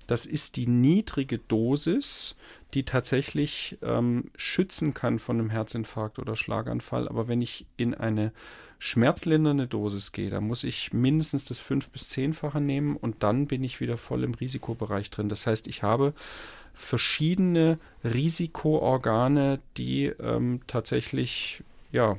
[0.08, 2.36] Das ist die niedrige Dosis,
[2.74, 7.08] die tatsächlich ähm, schützen kann von einem Herzinfarkt oder Schlaganfall.
[7.10, 8.32] Aber wenn ich in eine
[8.80, 13.64] schmerzlindernde Dosis gehe, dann muss ich mindestens das fünf- bis zehnfache nehmen und dann bin
[13.64, 15.30] ich wieder voll im Risikobereich drin.
[15.30, 16.14] Das heißt, ich habe
[16.74, 22.18] verschiedene Risikoorgane, die ähm, tatsächlich ja,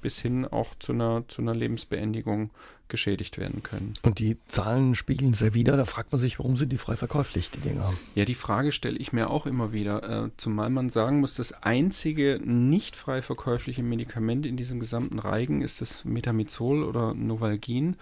[0.00, 2.50] bis hin auch zu einer, zu einer Lebensbeendigung
[2.88, 3.92] geschädigt werden können.
[4.02, 5.76] Und die Zahlen spiegeln sehr wider.
[5.76, 7.92] Da fragt man sich, warum sind die frei verkäuflich, die Dinger?
[8.14, 10.24] Ja, die Frage stelle ich mir auch immer wieder.
[10.24, 15.60] Äh, zumal man sagen muss, das einzige nicht frei verkäufliche Medikament in diesem gesamten Reigen
[15.62, 17.96] ist das Metamizol oder Novalgin.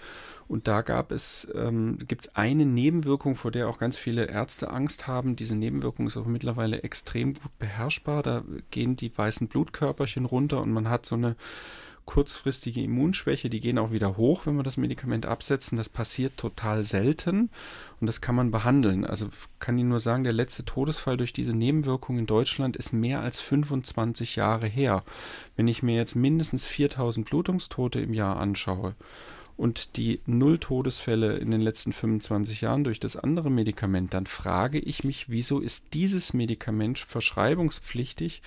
[0.51, 4.73] Und da gab es, ähm, gibt es eine Nebenwirkung, vor der auch ganz viele Ärzte
[4.73, 5.37] Angst haben.
[5.37, 8.25] Diese Nebenwirkung ist auch mittlerweile extrem gut beherrschbar.
[8.25, 11.37] Da gehen die weißen Blutkörperchen runter und man hat so eine
[12.05, 15.79] kurzfristige Immunschwäche, die gehen auch wieder hoch, wenn wir das Medikament absetzen.
[15.79, 17.51] Das passiert total selten
[18.01, 19.05] und das kann man behandeln.
[19.05, 19.29] Also
[19.61, 23.41] kann Ihnen nur sagen, der letzte Todesfall durch diese Nebenwirkung in Deutschland ist mehr als
[23.41, 25.05] 25 Jahre her.
[25.55, 28.97] Wenn ich mir jetzt mindestens 4000 Blutungstote im Jahr anschaue
[29.61, 34.79] und die null Todesfälle in den letzten 25 Jahren durch das andere Medikament, dann frage
[34.79, 38.41] ich mich, wieso ist dieses Medikament verschreibungspflichtig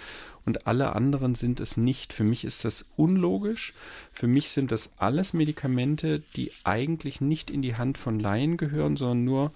[0.44, 2.14] und alle anderen sind es nicht.
[2.14, 3.74] Für mich ist das unlogisch.
[4.12, 8.98] Für mich sind das alles Medikamente, die eigentlich nicht in die Hand von Laien gehören,
[8.98, 9.52] sondern nur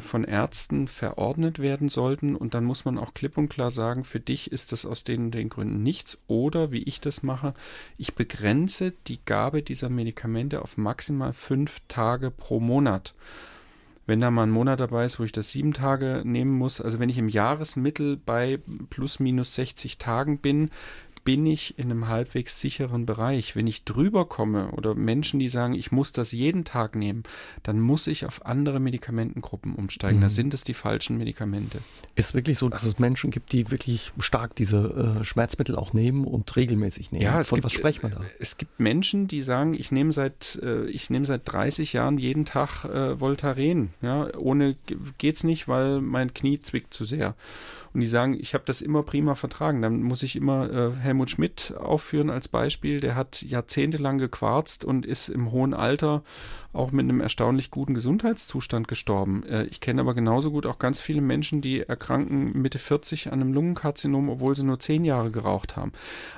[0.00, 2.36] von Ärzten verordnet werden sollten.
[2.36, 5.30] Und dann muss man auch klipp und klar sagen, für dich ist das aus den,
[5.30, 6.22] den Gründen nichts.
[6.28, 7.54] Oder wie ich das mache,
[7.98, 13.14] ich begrenze die Gabe dieser Medikamente auf maximal fünf Tage pro Monat.
[14.06, 16.98] Wenn da mal ein Monat dabei ist, wo ich das sieben Tage nehmen muss, also
[16.98, 18.58] wenn ich im Jahresmittel bei
[18.90, 20.70] plus minus 60 Tagen bin,
[21.24, 23.54] bin ich in einem halbwegs sicheren Bereich.
[23.54, 27.22] Wenn ich drüber komme oder Menschen, die sagen, ich muss das jeden Tag nehmen,
[27.62, 30.18] dann muss ich auf andere Medikamentengruppen umsteigen.
[30.18, 30.22] Mhm.
[30.22, 31.78] Da sind es die falschen Medikamente.
[32.14, 36.26] Ist wirklich so, dass es Menschen gibt, die wirklich stark diese äh, Schmerzmittel auch nehmen
[36.26, 37.22] und regelmäßig nehmen.
[37.22, 38.20] Ja, es Von gibt, was spricht man da?
[38.38, 42.44] Es gibt Menschen, die sagen, ich nehme seit äh, ich nehme seit 30 Jahren jeden
[42.44, 43.94] Tag äh, Voltaren.
[44.02, 44.76] Ja, ohne
[45.18, 47.34] geht's nicht, weil mein Knie zwickt zu sehr
[47.94, 49.82] und die sagen, ich habe das immer prima vertragen.
[49.82, 53.00] Dann muss ich immer äh, Helmut Schmidt aufführen als Beispiel.
[53.00, 56.22] Der hat jahrzehntelang gequarzt und ist im hohen Alter
[56.72, 59.44] auch mit einem erstaunlich guten Gesundheitszustand gestorben.
[59.44, 63.40] Äh, ich kenne aber genauso gut auch ganz viele Menschen, die erkranken Mitte 40 an
[63.42, 65.92] einem Lungenkarzinom, obwohl sie nur zehn Jahre geraucht haben.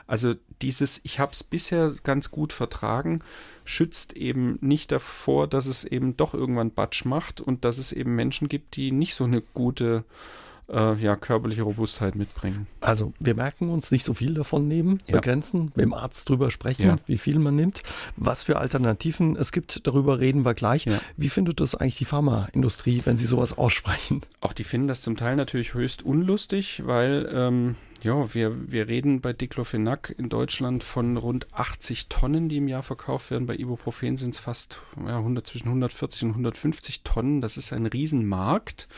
[0.08, 3.20] Also dieses, ich habe es bisher ganz gut vertragen,
[3.64, 8.16] schützt eben nicht davor, dass es eben doch irgendwann Batsch macht und dass es eben
[8.16, 10.04] Menschen gibt, die nicht so eine gute
[10.68, 12.66] äh, ja, körperliche Robustheit mitbringen.
[12.80, 15.16] Also wir merken uns nicht so viel davon nehmen, ja.
[15.16, 16.98] begrenzen, mit dem Arzt drüber sprechen, ja.
[17.06, 17.82] wie viel man nimmt,
[18.16, 20.84] was für Alternativen es gibt, darüber reden wir gleich.
[20.86, 21.00] Ja.
[21.16, 24.22] Wie findet das eigentlich die Pharmaindustrie, wenn sie sowas aussprechen?
[24.40, 29.22] Auch die finden das zum Teil natürlich höchst unlustig, weil ähm, ja, wir, wir reden
[29.22, 33.46] bei Diclofenac in Deutschland von rund 80 Tonnen, die im Jahr verkauft werden.
[33.46, 37.40] Bei Ibuprofen sind es fast ja, 100, zwischen 140 und 150 Tonnen.
[37.40, 38.88] Das ist ein Riesenmarkt.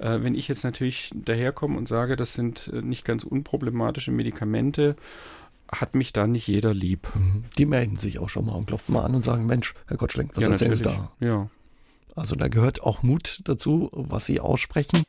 [0.00, 4.96] Äh, wenn ich jetzt natürlich daherkomme und sage, das sind äh, nicht ganz unproblematische Medikamente,
[5.70, 7.08] hat mich da nicht jeder lieb.
[7.14, 7.44] Mhm.
[7.58, 10.30] Die melden sich auch schon mal und klopfen mal an und sagen, Mensch, Herr Gottschling,
[10.34, 11.12] was ja, erzählen Sie da?
[11.20, 11.48] Ja.
[12.16, 15.02] Also da gehört auch Mut dazu, was Sie aussprechen.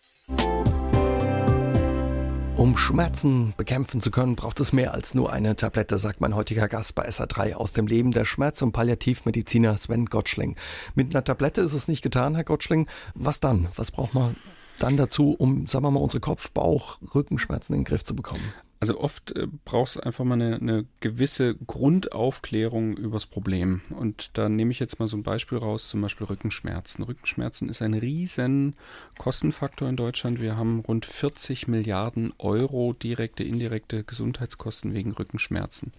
[2.58, 6.68] Um Schmerzen bekämpfen zu können, braucht es mehr als nur eine Tablette, sagt mein heutiger
[6.68, 10.58] Gast bei SA3 aus dem Leben der Schmerz- und Palliativmediziner Sven Gottschling.
[10.94, 12.88] Mit einer Tablette ist es nicht getan, Herr Gottschling.
[13.16, 13.70] Was dann?
[13.76, 14.36] Was braucht man
[14.82, 18.54] dann dazu, um, sagen wir mal, unsere Kopf-, Bauch-, Rückenschmerzen in den Griff zu bekommen?
[18.82, 23.82] Also oft äh, brauchst du einfach mal eine, eine, gewisse Grundaufklärung übers Problem.
[23.92, 27.04] Und da nehme ich jetzt mal so ein Beispiel raus, zum Beispiel Rückenschmerzen.
[27.04, 28.76] Rückenschmerzen ist ein riesen
[29.20, 30.42] Kostenfaktor in Deutschland.
[30.42, 35.94] Wir haben rund 40 Milliarden Euro direkte, indirekte Gesundheitskosten wegen Rückenschmerzen.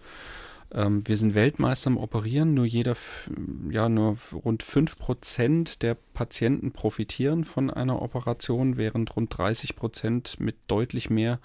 [0.73, 2.95] Ähm, wir sind Weltmeister im Operieren, nur jeder,
[3.69, 10.39] ja, nur rund 5 Prozent der Patienten profitieren von einer Operation, während rund 30 Prozent
[10.39, 11.39] mit deutlich mehr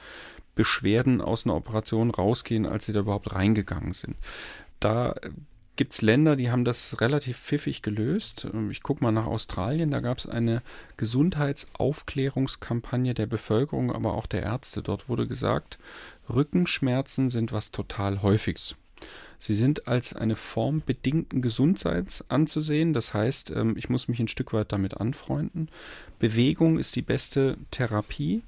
[0.55, 4.17] Beschwerden aus einer Operation rausgehen, als sie da überhaupt reingegangen sind.
[4.81, 5.15] Da
[5.77, 8.49] gibt es Länder, die haben das relativ pfiffig gelöst.
[8.71, 10.63] Ich gucke mal nach Australien, da gab es eine
[10.97, 14.83] Gesundheitsaufklärungskampagne der Bevölkerung, aber auch der Ärzte.
[14.83, 15.79] Dort wurde gesagt,
[16.29, 18.75] Rückenschmerzen sind was total häufiges.
[19.39, 22.93] Sie sind als eine Form bedingten Gesundseins anzusehen.
[22.93, 25.69] Das heißt, ähm, ich muss mich ein Stück weit damit anfreunden.
[26.19, 28.43] Bewegung ist die beste Therapie.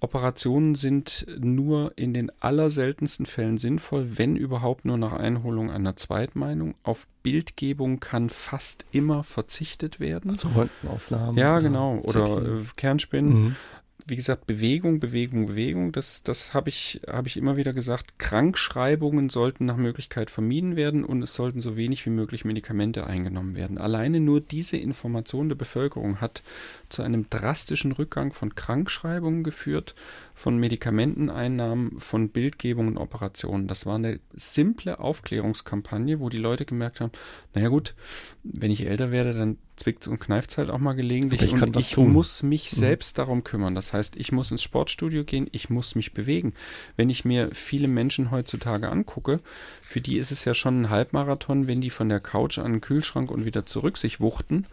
[0.00, 6.74] Operationen sind nur in den allerseltensten Fällen sinnvoll, wenn überhaupt nur nach Einholung einer Zweitmeinung.
[6.82, 10.32] Auf Bildgebung kann fast immer verzichtet werden.
[10.32, 11.38] Also Röntgenaufnahmen.
[11.38, 12.00] Ja, genau.
[12.00, 13.44] Oder äh, Kernspinnen.
[13.44, 13.56] Mhm
[14.06, 18.18] wie gesagt, Bewegung, Bewegung, Bewegung, das, das habe ich, hab ich immer wieder gesagt.
[18.18, 23.54] Krankschreibungen sollten nach Möglichkeit vermieden werden und es sollten so wenig wie möglich Medikamente eingenommen
[23.54, 23.78] werden.
[23.78, 26.42] Alleine nur diese Information der Bevölkerung hat
[26.88, 29.94] zu einem drastischen Rückgang von Krankschreibungen geführt,
[30.42, 33.68] von Medikamenteneinnahmen, von Bildgebung und Operationen.
[33.68, 37.12] Das war eine simple Aufklärungskampagne, wo die Leute gemerkt haben,
[37.54, 37.94] naja gut,
[38.42, 41.92] wenn ich älter werde, dann zwickt und kneift halt auch mal gelegentlich ich und ich
[41.92, 42.12] tun.
[42.12, 42.76] muss mich mhm.
[42.76, 43.76] selbst darum kümmern.
[43.76, 46.54] Das heißt, ich muss ins Sportstudio gehen, ich muss mich bewegen.
[46.96, 49.38] Wenn ich mir viele Menschen heutzutage angucke,
[49.80, 52.80] für die ist es ja schon ein Halbmarathon, wenn die von der Couch an den
[52.80, 54.66] Kühlschrank und wieder zurück sich wuchten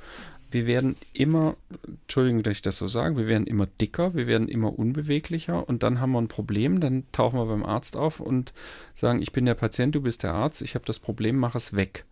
[0.52, 1.56] wir werden immer,
[2.02, 5.84] Entschuldigung, dass ich das so sage, wir werden immer dicker, wir werden immer unbeweglicher und
[5.84, 8.54] dann haben wir ein Problem, dann tauchen wir beim Arzt auf und
[8.96, 11.76] sagen, ich bin der Patient, du bist der Arzt, ich habe das Problem, mach es
[11.76, 12.06] weg.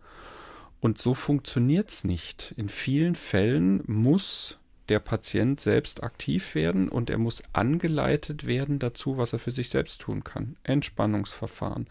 [0.80, 2.54] Und so funktioniert es nicht.
[2.56, 9.16] In vielen Fällen muss der Patient selbst aktiv werden und er muss angeleitet werden dazu,
[9.18, 10.56] was er für sich selbst tun kann.
[10.62, 11.86] Entspannungsverfahren,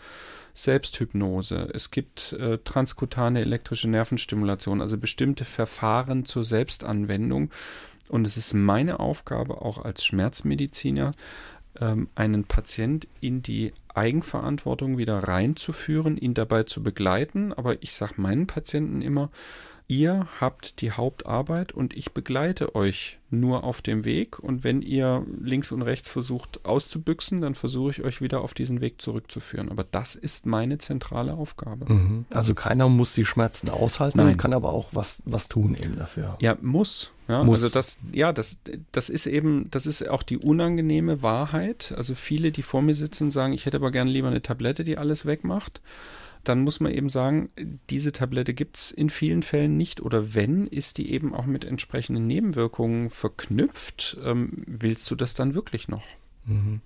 [0.53, 7.51] Selbsthypnose, es gibt äh, transkutane elektrische Nervenstimulation, also bestimmte Verfahren zur Selbstanwendung.
[8.10, 11.13] Und es ist meine Aufgabe auch als Schmerzmediziner,
[11.79, 17.53] ähm, einen Patient in die Eigenverantwortung wieder reinzuführen, ihn dabei zu begleiten.
[17.53, 19.29] Aber ich sage meinen Patienten immer,
[19.88, 24.39] ihr habt die Hauptarbeit und ich begleite euch nur auf dem Weg.
[24.39, 28.82] Und wenn ihr links und rechts versucht auszubüchsen, dann versuche ich euch wieder auf diesen
[28.82, 29.69] Weg zurückzuführen.
[29.69, 31.91] Aber das ist meine zentrale Aufgabe.
[31.91, 32.26] Mhm.
[32.30, 34.38] Also keiner muss die Schmerzen aushalten, Nein.
[34.38, 36.38] kann aber auch was, was tun eben dafür.
[36.41, 37.12] Ja, muss.
[37.30, 37.63] Ja, muss.
[37.63, 38.58] Also das, ja, das,
[38.91, 41.93] das ist eben, das ist auch die unangenehme Wahrheit.
[41.95, 44.97] Also viele, die vor mir sitzen, sagen, ich hätte aber gerne lieber eine Tablette, die
[44.97, 45.82] alles wegmacht
[46.47, 47.49] dann muss man eben sagen,
[47.89, 51.65] diese Tablette gibt es in vielen Fällen nicht oder wenn, ist die eben auch mit
[51.65, 54.17] entsprechenden Nebenwirkungen verknüpft.
[54.23, 56.03] Ähm, willst du das dann wirklich noch?
[56.47, 56.79] Mhm.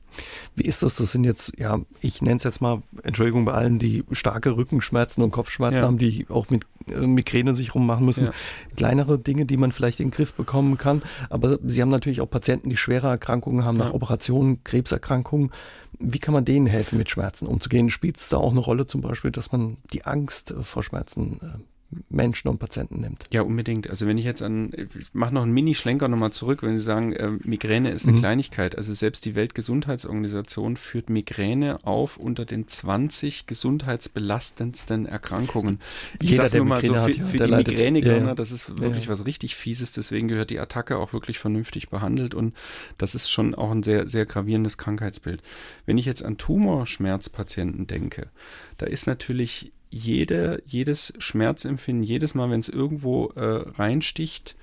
[0.55, 0.95] Wie ist das?
[0.95, 5.23] Das sind jetzt, ja, ich nenne es jetzt mal, Entschuldigung bei allen, die starke Rückenschmerzen
[5.23, 5.83] und Kopfschmerzen ja.
[5.83, 8.27] haben, die auch mit äh, Migräne sich rummachen müssen.
[8.27, 8.33] Ja.
[8.75, 11.03] Kleinere Dinge, die man vielleicht in den Griff bekommen kann.
[11.29, 13.85] Aber Sie haben natürlich auch Patienten, die schwere Erkrankungen haben, ja.
[13.85, 15.51] nach Operationen, Krebserkrankungen.
[15.99, 17.91] Wie kann man denen helfen, mit Schmerzen umzugehen?
[17.91, 21.70] Spielt es da auch eine Rolle zum Beispiel, dass man die Angst vor Schmerzen äh,
[22.09, 23.25] Menschen und Patienten nimmt.
[23.31, 23.89] Ja, unbedingt.
[23.89, 27.13] Also wenn ich jetzt an, ich mache noch einen Mini-Schlenker nochmal zurück, wenn Sie sagen,
[27.13, 28.19] äh, Migräne ist eine mhm.
[28.21, 28.77] Kleinigkeit.
[28.77, 35.79] Also selbst die Weltgesundheitsorganisation führt Migräne auf unter den 20 gesundheitsbelastendsten Erkrankungen.
[36.21, 38.35] Ich sage nur mal so, für, für die Migränegegner, ja.
[38.35, 39.11] das ist wirklich ja.
[39.11, 42.55] was richtig Fieses, deswegen gehört die Attacke auch wirklich vernünftig behandelt und
[42.97, 45.41] das ist schon auch ein sehr, sehr gravierendes Krankheitsbild.
[45.85, 48.29] Wenn ich jetzt an Tumorschmerzpatienten denke,
[48.77, 54.55] da ist natürlich jede, jedes Schmerzempfinden, jedes Mal, wenn es irgendwo äh, reinsticht,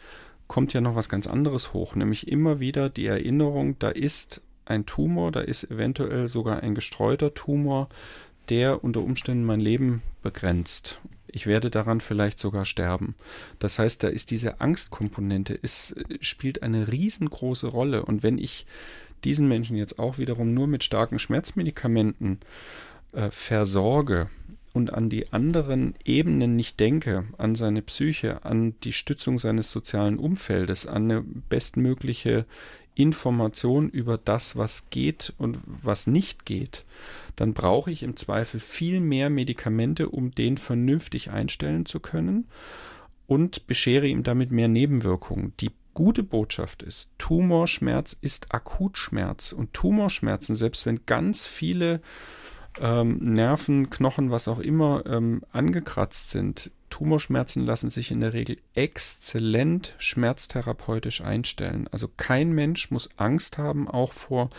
[0.49, 4.87] kommt ja noch was ganz anderes hoch, nämlich immer wieder die Erinnerung, da ist ein
[4.87, 7.89] Tumor, da ist eventuell sogar ein gestreuter Tumor,
[8.49, 11.01] der unter Umständen mein Leben begrenzt.
[11.27, 13.15] Ich werde daran vielleicht sogar sterben.
[13.59, 18.07] Das heißt, da ist diese Angstkomponente, ist, spielt eine riesengroße Rolle.
[18.07, 18.65] Und wenn ich
[19.25, 22.41] diesen Menschen jetzt auch wiederum nur mit starken Schmerzmedikamenten
[23.13, 24.31] äh, versorge
[24.79, 30.21] und an die anderen Ebenen nicht denke, an seine Psyche, an die Stützung seines sozialen
[30.21, 32.47] Umfeldes, an eine bestmögliche
[32.95, 36.85] Information über das, was geht und was nicht geht,
[37.35, 42.47] dann brauche ich im Zweifel viel mehr Medikamente, um den vernünftig einstellen zu können
[43.27, 45.55] und beschere ihm damit mehr Nebenwirkungen.
[45.59, 52.01] Die gute Botschaft ist, Tumorschmerz ist Akutschmerz und Tumorschmerzen, selbst wenn ganz viele
[52.81, 58.57] ähm, Nerven, Knochen, was auch immer ähm, angekratzt sind, Tumorschmerzen lassen sich in der Regel
[58.75, 61.89] exzellent schmerztherapeutisch einstellen.
[61.93, 64.51] Also kein Mensch muss Angst haben, auch vor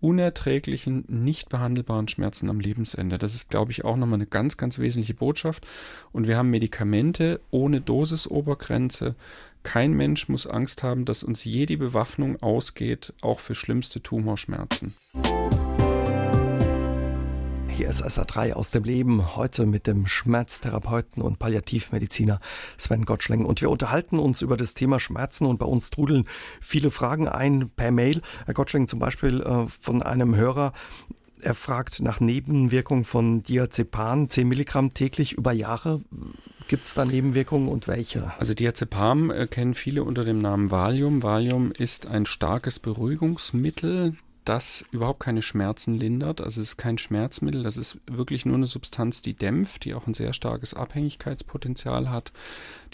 [0.00, 3.18] unerträglichen, nicht behandelbaren Schmerzen am Lebensende.
[3.18, 5.64] Das ist, glaube ich, auch nochmal eine ganz, ganz wesentliche Botschaft.
[6.10, 9.14] Und wir haben Medikamente ohne Dosisobergrenze.
[9.62, 14.92] Kein Mensch muss Angst haben, dass uns je die Bewaffnung ausgeht, auch für schlimmste Tumorschmerzen.
[17.72, 22.38] Hier ist SA3 aus dem Leben, heute mit dem Schmerztherapeuten und Palliativmediziner
[22.76, 23.46] Sven Gottschling.
[23.46, 26.26] Und wir unterhalten uns über das Thema Schmerzen und bei uns trudeln
[26.60, 28.20] viele Fragen ein per Mail.
[28.44, 30.74] Herr Gottschling zum Beispiel äh, von einem Hörer,
[31.40, 36.02] er fragt nach Nebenwirkungen von Diazepam, 10 Milligramm täglich über Jahre.
[36.68, 38.32] Gibt es da Nebenwirkungen und welche?
[38.38, 41.22] Also Diazepam äh, kennen viele unter dem Namen Valium.
[41.22, 44.12] Valium ist ein starkes Beruhigungsmittel
[44.44, 46.40] das überhaupt keine Schmerzen lindert.
[46.40, 50.06] Also es ist kein Schmerzmittel, das ist wirklich nur eine Substanz, die dämpft, die auch
[50.06, 52.32] ein sehr starkes Abhängigkeitspotenzial hat.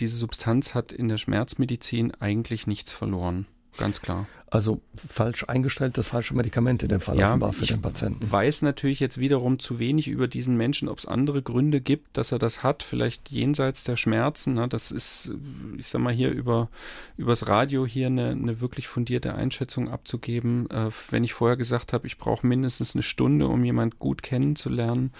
[0.00, 3.46] Diese Substanz hat in der Schmerzmedizin eigentlich nichts verloren.
[3.76, 4.26] Ganz klar.
[4.50, 8.30] Also falsch eingestellt, das falsche Medikament in dem Fall ja, offenbar für den Patienten.
[8.30, 12.32] Weiß natürlich jetzt wiederum zu wenig über diesen Menschen, ob es andere Gründe gibt, dass
[12.32, 14.54] er das hat, vielleicht jenseits der Schmerzen.
[14.54, 14.66] Ne?
[14.66, 15.32] Das ist,
[15.76, 16.68] ich sag mal, hier über
[17.18, 20.70] übers Radio hier eine, eine wirklich fundierte Einschätzung abzugeben.
[20.70, 25.12] Äh, wenn ich vorher gesagt habe, ich brauche mindestens eine Stunde, um jemand gut kennenzulernen,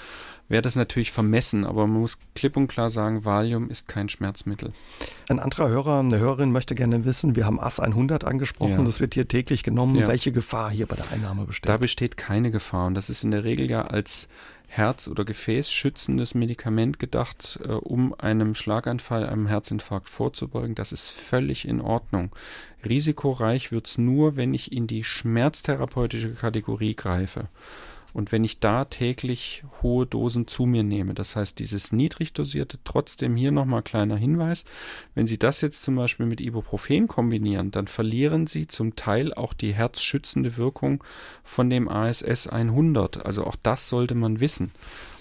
[0.48, 4.72] wäre das natürlich vermessen, aber man muss klipp und klar sagen, Valium ist kein Schmerzmittel.
[5.28, 8.84] Ein anderer Hörer, eine Hörerin möchte gerne wissen, wir haben AS 100 angesprochen, ja.
[8.84, 9.96] das wird hier täglich genommen.
[9.96, 10.06] Ja.
[10.06, 11.68] Welche Gefahr hier bei der Einnahme besteht?
[11.68, 14.28] Da besteht keine Gefahr und das ist in der Regel ja als
[14.68, 20.74] Herz- oder Gefäßschützendes Medikament gedacht, äh, um einem Schlaganfall, einem Herzinfarkt vorzubeugen.
[20.74, 22.30] Das ist völlig in Ordnung.
[22.84, 27.48] Risikoreich wird es nur, wenn ich in die schmerztherapeutische Kategorie greife.
[28.18, 32.80] Und wenn ich da täglich hohe Dosen zu mir nehme, das heißt dieses niedrig dosierte,
[32.82, 34.64] trotzdem hier nochmal kleiner Hinweis,
[35.14, 39.52] wenn Sie das jetzt zum Beispiel mit Ibuprofen kombinieren, dann verlieren Sie zum Teil auch
[39.52, 41.04] die herzschützende Wirkung
[41.44, 43.24] von dem ASS 100.
[43.24, 44.72] Also auch das sollte man wissen.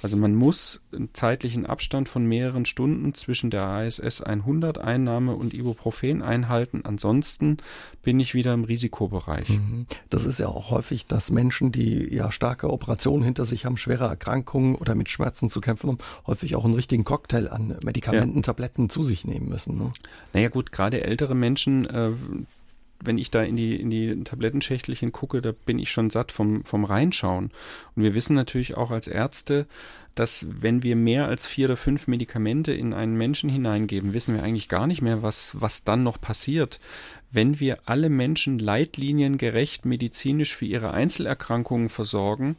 [0.01, 5.53] Also man muss einen zeitlichen Abstand von mehreren Stunden zwischen der ASS 100 Einnahme und
[5.53, 6.81] Ibuprofen einhalten.
[6.83, 7.57] Ansonsten
[8.03, 9.49] bin ich wieder im Risikobereich.
[9.49, 9.87] Mhm.
[10.09, 14.05] Das ist ja auch häufig, dass Menschen, die ja starke Operationen hinter sich haben, schwere
[14.05, 18.41] Erkrankungen oder mit Schmerzen zu kämpfen haben, häufig auch einen richtigen Cocktail an Medikamenten, ja.
[18.43, 19.77] Tabletten zu sich nehmen müssen.
[19.77, 19.91] Ne?
[20.33, 22.11] Naja gut, gerade ältere Menschen, äh,
[23.03, 26.63] wenn ich da in die, in die Tablettenschächtelchen gucke, da bin ich schon satt vom,
[26.65, 27.51] vom Reinschauen.
[27.95, 29.67] Und wir wissen natürlich auch als Ärzte,
[30.15, 34.43] dass wenn wir mehr als vier oder fünf Medikamente in einen Menschen hineingeben, wissen wir
[34.43, 36.79] eigentlich gar nicht mehr, was, was dann noch passiert.
[37.31, 42.55] Wenn wir alle Menschen leitliniengerecht medizinisch für ihre Einzelerkrankungen versorgen,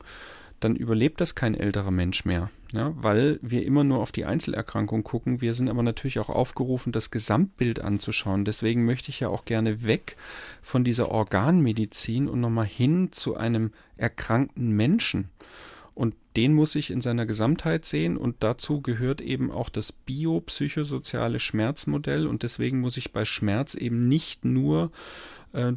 [0.61, 2.51] dann überlebt das kein älterer Mensch mehr.
[2.73, 5.41] Ja, weil wir immer nur auf die Einzelerkrankung gucken.
[5.41, 8.45] Wir sind aber natürlich auch aufgerufen, das Gesamtbild anzuschauen.
[8.45, 10.17] Deswegen möchte ich ja auch gerne weg
[10.61, 15.31] von dieser Organmedizin und nochmal hin zu einem erkrankten Menschen.
[15.95, 21.41] Und den muss ich in seiner Gesamtheit sehen und dazu gehört eben auch das biopsychosoziale
[21.41, 24.93] Schmerzmodell und deswegen muss ich bei Schmerz eben nicht nur
[25.53, 25.73] äh,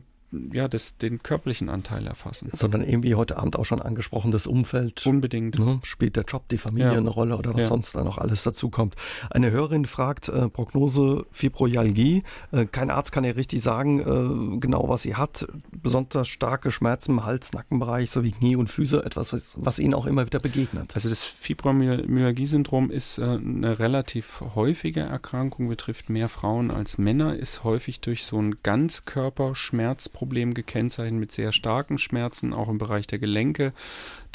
[0.54, 2.50] ja, das, den körperlichen Anteil erfassen.
[2.54, 5.06] Sondern irgendwie heute Abend auch schon angesprochen, das Umfeld.
[5.06, 5.60] Unbedingt.
[5.60, 6.98] Ne, spielt der Job, die Familie ja.
[6.98, 7.68] eine Rolle oder was ja.
[7.68, 8.96] sonst da noch alles dazu kommt.
[9.30, 12.24] Eine Hörerin fragt, äh, Prognose Fibromyalgie.
[12.52, 15.46] Äh, kein Arzt kann ja richtig sagen, äh, genau was sie hat.
[15.72, 20.06] Besonders starke Schmerzen im Hals, Nackenbereich sowie Knie und Füße, etwas, was, was ihnen auch
[20.06, 20.96] immer wieder begegnet.
[20.96, 27.66] Also das Fibromyalgie-Syndrom ist äh, eine relativ häufige Erkrankung, betrifft mehr Frauen als Männer, ist
[27.66, 33.18] häufig durch so ein Ganzkörperschmerzproblem Problem gekennzeichnet mit sehr starken Schmerzen, auch im Bereich der
[33.18, 33.74] Gelenke,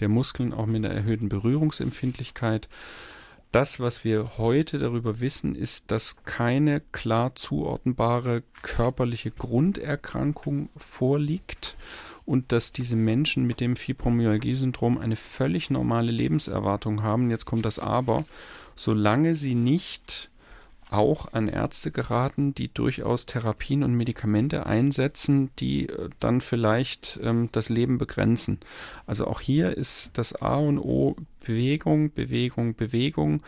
[0.01, 2.69] der Muskeln, auch mit einer erhöhten Berührungsempfindlichkeit.
[3.53, 11.77] Das, was wir heute darüber wissen, ist, dass keine klar zuordnbare körperliche Grunderkrankung vorliegt
[12.25, 17.31] und dass diese Menschen mit dem Fibromyalgie-Syndrom eine völlig normale Lebenserwartung haben.
[17.31, 18.25] Jetzt kommt das Aber,
[18.75, 20.31] solange sie nicht
[20.91, 27.49] auch an Ärzte geraten, die durchaus Therapien und Medikamente einsetzen, die äh, dann vielleicht ähm,
[27.53, 28.61] das Leben begrenzen.
[29.07, 33.43] Also auch hier ist das A und O Bewegung, Bewegung, Bewegung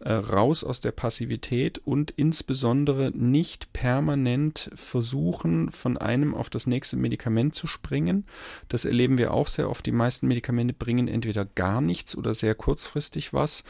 [0.00, 6.96] äh, raus aus der Passivität und insbesondere nicht permanent versuchen, von einem auf das nächste
[6.96, 8.24] Medikament zu springen.
[8.68, 9.84] Das erleben wir auch sehr oft.
[9.86, 13.64] Die meisten Medikamente bringen entweder gar nichts oder sehr kurzfristig was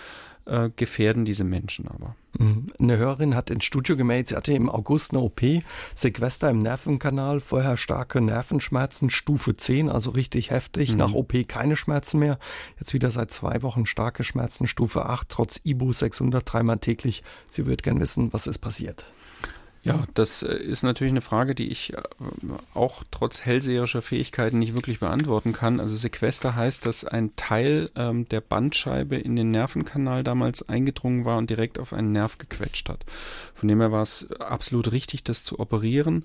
[0.49, 2.17] äh, gefährden diese Menschen aber.
[2.39, 2.69] Mhm.
[2.79, 5.41] Eine Hörerin hat ins Studio gemeldet, sie hatte im August eine OP,
[5.95, 10.99] Sequester im Nervenkanal, vorher starke Nervenschmerzen, Stufe 10, also richtig heftig, mhm.
[10.99, 12.39] nach OP keine Schmerzen mehr,
[12.79, 17.23] jetzt wieder seit zwei Wochen starke Schmerzen, Stufe 8, trotz Ibu 600 dreimal täglich.
[17.51, 19.05] Sie würde gern wissen, was ist passiert.
[19.89, 22.03] Ja, das äh, ist natürlich eine Frage, die ich äh,
[22.75, 25.81] auch trotz hellseherischer Fähigkeiten nicht wirklich beantworten kann.
[25.81, 31.39] Also Sequester heißt, dass ein Teil ähm, der Bandscheibe in den Nervenkanal damals eingedrungen war
[31.39, 33.05] und direkt auf einen Nerv gequetscht hat.
[33.55, 36.25] Von dem her war es absolut richtig, das zu operieren.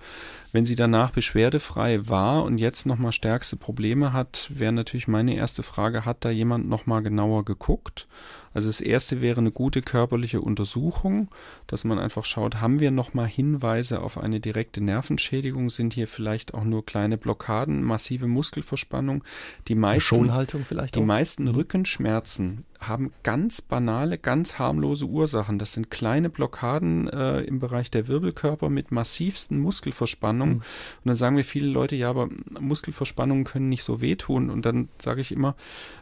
[0.51, 5.63] Wenn sie danach beschwerdefrei war und jetzt nochmal stärkste Probleme hat, wäre natürlich meine erste
[5.63, 8.07] Frage, hat da jemand nochmal genauer geguckt?
[8.53, 11.29] Also das erste wäre eine gute körperliche Untersuchung,
[11.67, 15.69] dass man einfach schaut, haben wir nochmal Hinweise auf eine direkte Nervenschädigung?
[15.69, 19.23] Sind hier vielleicht auch nur kleine Blockaden, massive Muskelverspannung?
[19.67, 21.05] Die meisten, Schonhaltung vielleicht Die auch?
[21.05, 21.49] meisten mhm.
[21.49, 25.57] Rückenschmerzen haben ganz banale, ganz harmlose Ursachen.
[25.57, 30.55] Das sind kleine Blockaden äh, im Bereich der Wirbelkörper mit massivsten Muskelverspannungen.
[30.55, 30.61] Mhm.
[30.61, 32.29] Und dann sagen wir viele Leute, ja, aber
[32.59, 34.49] Muskelverspannungen können nicht so wehtun.
[34.49, 35.55] Und dann sage ich immer,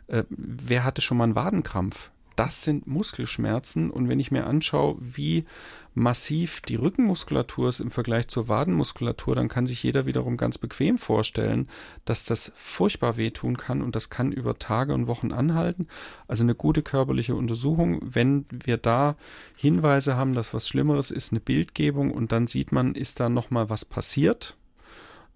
[0.08, 2.12] äh, wer hatte schon mal einen Wadenkrampf?
[2.36, 3.92] Das sind Muskelschmerzen.
[3.92, 5.46] Und wenn ich mir anschaue, wie
[5.94, 10.98] massiv die Rückenmuskulatur ist im Vergleich zur Wadenmuskulatur, dann kann sich jeder wiederum ganz bequem
[10.98, 11.68] vorstellen,
[12.06, 15.88] dass das furchtbar wehtun kann und das kann über Tage und Wochen anhalten.
[16.28, 18.00] Also eine gute körperliche Untersuchung.
[18.02, 19.16] Wenn wir da
[19.56, 23.70] Hinweise haben, dass was Schlimmeres ist, eine Bildgebung und dann sieht man, ist da nochmal
[23.70, 24.56] was passiert.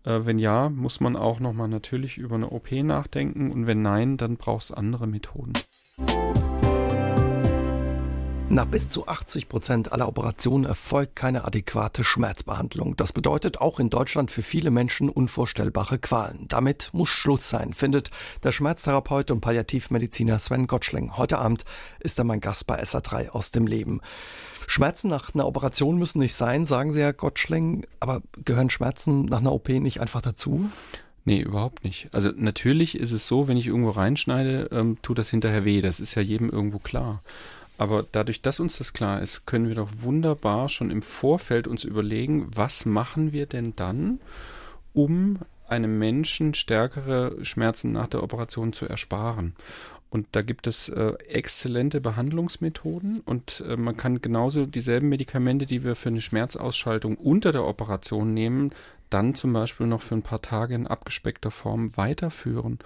[0.06, 4.18] Äh, wenn ja, muss man auch nochmal natürlich über eine OP nachdenken und wenn nein,
[4.18, 5.54] dann braucht es andere Methoden.
[8.48, 12.96] Nach bis zu 80 Prozent aller Operationen erfolgt keine adäquate Schmerzbehandlung.
[12.96, 16.48] Das bedeutet auch in Deutschland für viele Menschen unvorstellbare Qualen.
[16.48, 18.12] Damit muss Schluss sein, findet
[18.44, 21.18] der Schmerztherapeut und Palliativmediziner Sven Gottschling.
[21.18, 21.66] Heute Abend
[22.00, 24.00] ist er mein Gast bei SA3 aus dem Leben.
[24.68, 27.88] Schmerzen nach einer Operation müssen nicht sein, sagen Sie, Herr Gottschling.
[28.00, 30.70] Aber gehören Schmerzen nach einer OP nicht einfach dazu?
[31.26, 32.10] Nee, überhaupt nicht.
[32.12, 35.82] Also natürlich ist es so, wenn ich irgendwo reinschneide, ähm, tut das hinterher weh.
[35.82, 37.24] Das ist ja jedem irgendwo klar.
[37.78, 41.84] Aber dadurch, dass uns das klar ist, können wir doch wunderbar schon im Vorfeld uns
[41.84, 44.20] überlegen, was machen wir denn dann,
[44.94, 49.56] um einem Menschen stärkere Schmerzen nach der Operation zu ersparen.
[50.10, 55.84] Und da gibt es äh, exzellente Behandlungsmethoden und äh, man kann genauso dieselben Medikamente, die
[55.84, 58.72] wir für eine Schmerzausschaltung unter der Operation nehmen,
[59.10, 62.80] dann zum Beispiel noch für ein paar Tage in abgespeckter Form weiterführen.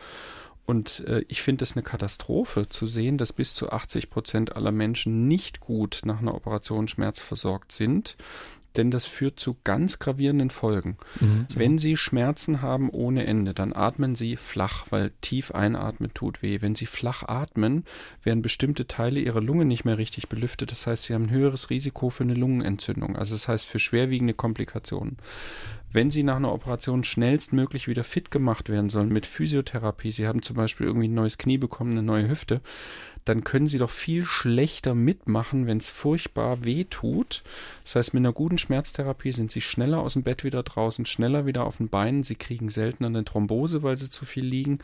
[0.70, 4.72] Und äh, ich finde es eine Katastrophe zu sehen, dass bis zu 80 Prozent aller
[4.72, 8.17] Menschen nicht gut nach einer Operation schmerzversorgt sind
[8.76, 10.97] denn das führt zu ganz gravierenden Folgen.
[11.20, 11.47] Mhm.
[11.55, 16.61] Wenn Sie Schmerzen haben ohne Ende, dann atmen Sie flach, weil tief einatmen tut weh.
[16.61, 17.84] Wenn Sie flach atmen,
[18.24, 20.72] werden bestimmte Teile Ihrer Lunge nicht mehr richtig belüftet.
[20.72, 23.15] Das heißt, Sie haben ein höheres Risiko für eine Lungenentzündung.
[23.15, 25.17] Also das heißt für schwerwiegende Komplikationen.
[25.91, 30.43] Wenn Sie nach einer Operation schnellstmöglich wieder fit gemacht werden sollen mit Physiotherapie, Sie haben
[30.43, 32.61] zum Beispiel irgendwie ein neues Knie bekommen, eine neue Hüfte,
[33.25, 37.43] dann können sie doch viel schlechter mitmachen, wenn es furchtbar weh tut.
[37.83, 41.45] Das heißt, mit einer guten Schmerztherapie sind sie schneller aus dem Bett wieder draußen, schneller
[41.45, 44.79] wieder auf den Beinen, sie kriegen seltener eine Thrombose, weil sie zu viel liegen.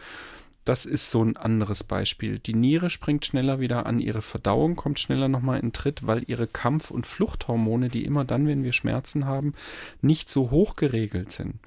[0.66, 2.40] Das ist so ein anderes Beispiel.
[2.40, 6.48] Die Niere springt schneller wieder an, ihre Verdauung kommt schneller nochmal in Tritt, weil ihre
[6.48, 9.54] Kampf- und Fluchthormone, die immer dann, wenn wir Schmerzen haben,
[10.02, 11.60] nicht so hoch geregelt sind.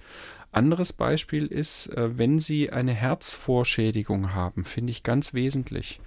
[0.50, 6.00] Anderes Beispiel ist, äh, wenn Sie eine Herzvorschädigung haben, finde ich ganz wesentlich.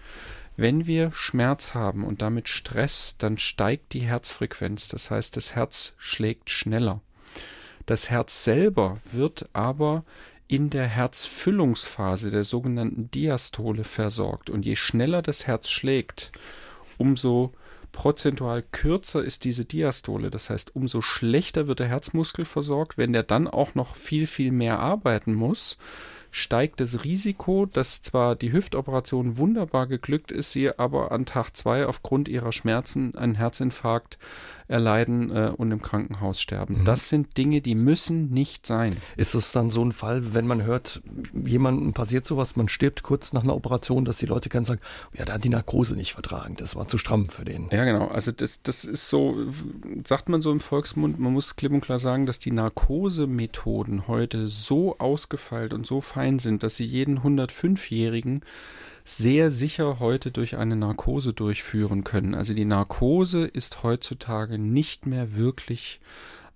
[0.58, 4.90] Wenn wir Schmerz haben und damit Stress, dann steigt die Herzfrequenz.
[4.90, 7.02] Das heißt, das Herz schlägt schneller.
[7.86, 10.04] Das Herz selber wird aber
[10.52, 14.50] in der Herzfüllungsphase der sogenannten Diastole versorgt.
[14.50, 16.34] Und je schneller das Herz schlägt,
[16.98, 17.54] umso
[17.94, 20.30] prozentual kürzer ist diese Diastole.
[20.30, 22.98] Das heißt, umso schlechter wird der Herzmuskel versorgt.
[22.98, 25.78] Wenn der dann auch noch viel, viel mehr arbeiten muss,
[26.32, 31.86] steigt das Risiko, dass zwar die Hüftoperation wunderbar geglückt ist, sie aber an Tag zwei
[31.86, 34.18] aufgrund ihrer Schmerzen einen Herzinfarkt
[34.72, 36.80] erleiden äh, und im Krankenhaus sterben.
[36.80, 36.86] Mhm.
[36.86, 38.98] Das sind Dinge, die müssen nicht sein.
[39.18, 41.02] Ist es dann so ein Fall, wenn man hört,
[41.46, 44.82] jemandem passiert sowas, man stirbt kurz nach einer Operation, dass die Leute können sagen,
[45.14, 47.70] ja, der hat die Narkose nicht vertragen, das war zu stramm für den.
[47.72, 48.08] Ja, genau.
[48.08, 49.36] Also das, das ist so,
[50.06, 54.48] sagt man so im Volksmund, man muss klipp und klar sagen, dass die Narkosemethoden heute
[54.48, 58.42] so ausgefeilt und so fein sind, dass sie jeden 105-Jährigen
[59.04, 62.36] sehr sicher heute durch eine Narkose durchführen können.
[62.36, 66.00] Also die Narkose ist heutzutage nicht mehr wirklich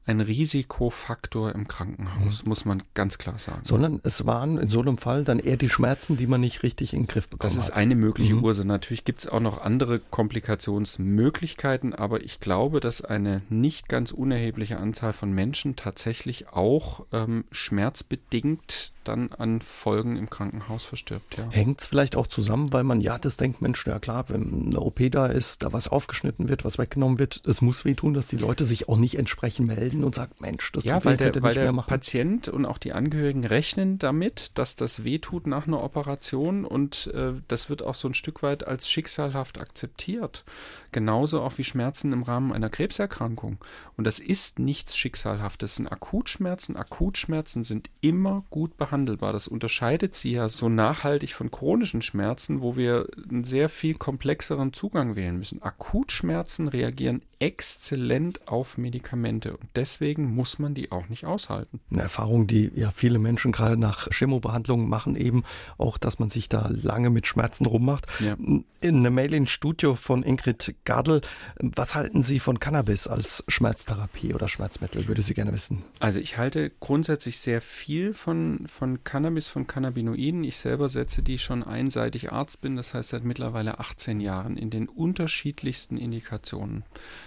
[0.08, 2.50] ein Risikofaktor im Krankenhaus, mhm.
[2.50, 3.62] muss man ganz klar sagen.
[3.64, 6.93] Sondern es waren in so einem Fall dann eher die Schmerzen, die man nicht richtig
[6.93, 7.58] in den Griff bekommen hat.
[7.58, 7.78] Das ist hat.
[7.78, 8.43] eine mögliche mhm.
[8.43, 8.68] Ursache.
[8.68, 14.78] Natürlich gibt es auch noch andere Komplikationsmöglichkeiten, aber ich glaube, dass eine nicht ganz unerhebliche
[14.78, 21.38] Anzahl von Menschen tatsächlich auch ähm, schmerzbedingt dann an Folgen im Krankenhaus verstirbt.
[21.38, 21.49] Ja.
[21.49, 24.80] Hängt es vielleicht auch zusammen, weil man ja das denkt, Mensch, ja klar, wenn eine
[24.80, 28.38] OP da ist, da was aufgeschnitten wird, was weggenommen wird, es muss wehtun, dass die
[28.38, 31.72] Leute sich auch nicht entsprechend melden und sagen, Mensch, das ja, weil der, weil der
[31.74, 37.34] Patient und auch die Angehörigen rechnen damit, dass das wehtut nach einer Operation und äh,
[37.47, 40.43] das wird auch so ein Stück weit als schicksalhaft akzeptiert.
[40.96, 43.58] Genauso auch wie Schmerzen im Rahmen einer Krebserkrankung.
[43.98, 45.72] Und das ist nichts Schicksalhaftes.
[45.72, 46.78] Das sind Akutschmerzen.
[46.78, 49.34] Akutschmerzen sind immer gut behandelbar.
[49.34, 54.72] Das unterscheidet sie ja so nachhaltig von chronischen Schmerzen, wo wir einen sehr viel komplexeren
[54.72, 55.62] Zugang wählen müssen.
[55.62, 61.82] Akutschmerzen reagieren exzellent auf Medikamente und deswegen muss man die auch nicht aushalten.
[61.91, 65.43] Eine Erfahrung, die ja viele Menschen gerade nach Chemobehandlungen machen, eben
[65.78, 68.08] auch, dass man sich da lange mit Schmerzen rummacht.
[68.20, 68.36] Ja.
[68.36, 71.22] In eine Mail ins Studio von Ingrid Gardl.
[71.60, 75.08] Was halten Sie von Cannabis als Schmerztherapie oder Schmerzmittel?
[75.08, 75.84] Würde Sie gerne wissen.
[76.00, 80.44] Also ich halte grundsätzlich sehr viel von, von Cannabis, von Cannabinoiden.
[80.44, 84.70] Ich selber setze die schon einseitig Arzt bin, das heißt seit mittlerweile 18 Jahren in
[84.70, 86.84] den unterschiedlichsten Indikationen.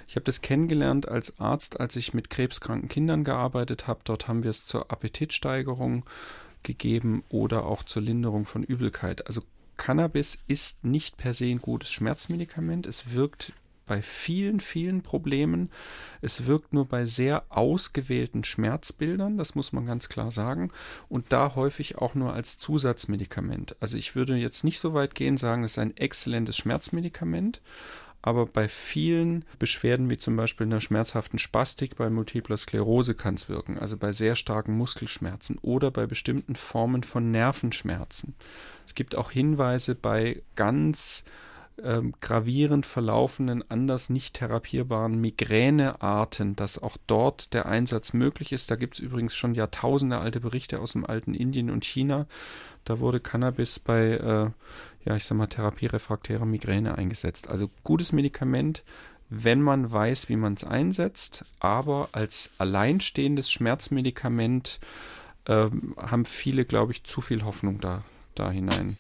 [0.07, 4.01] Ich habe das kennengelernt als Arzt, als ich mit krebskranken Kindern gearbeitet habe.
[4.05, 6.05] Dort haben wir es zur Appetitsteigerung
[6.63, 9.27] gegeben oder auch zur Linderung von Übelkeit.
[9.27, 9.43] Also
[9.79, 12.87] Cannabis ist nicht per se ein gutes Schmerzmedikament.
[12.87, 13.55] Es wirkt
[13.89, 15.71] bei vielen, vielen Problemen.
[16.21, 20.71] Es wirkt nur bei sehr ausgewählten Schmerzbildern, das muss man ganz klar sagen,
[21.09, 23.77] und da häufig auch nur als Zusatzmedikament.
[23.81, 27.61] Also ich würde jetzt nicht so weit gehen, sagen, es ist ein exzellentes Schmerzmedikament,
[28.23, 33.49] aber bei vielen Beschwerden, wie zum Beispiel einer schmerzhaften Spastik bei multipler Sklerose, kann es
[33.49, 38.35] wirken, also bei sehr starken Muskelschmerzen oder bei bestimmten Formen von Nervenschmerzen.
[38.87, 41.25] Es gibt auch Hinweise bei ganz
[41.83, 48.71] ähm, gravierend verlaufenden, anders nicht therapierbaren Migränearten, dass auch dort der Einsatz möglich ist.
[48.71, 52.27] Da gibt es übrigens schon Jahrtausende alte Berichte aus dem alten Indien und China.
[52.85, 54.51] Da wurde Cannabis bei äh,
[55.05, 57.49] ja, ich sag mal, therapierefraktäre Migräne eingesetzt.
[57.49, 58.83] Also gutes Medikament,
[59.31, 64.81] wenn man weiß, wie man es einsetzt, aber als alleinstehendes Schmerzmedikament
[65.45, 68.97] äh, haben viele, glaube ich, zu viel Hoffnung da, da hinein.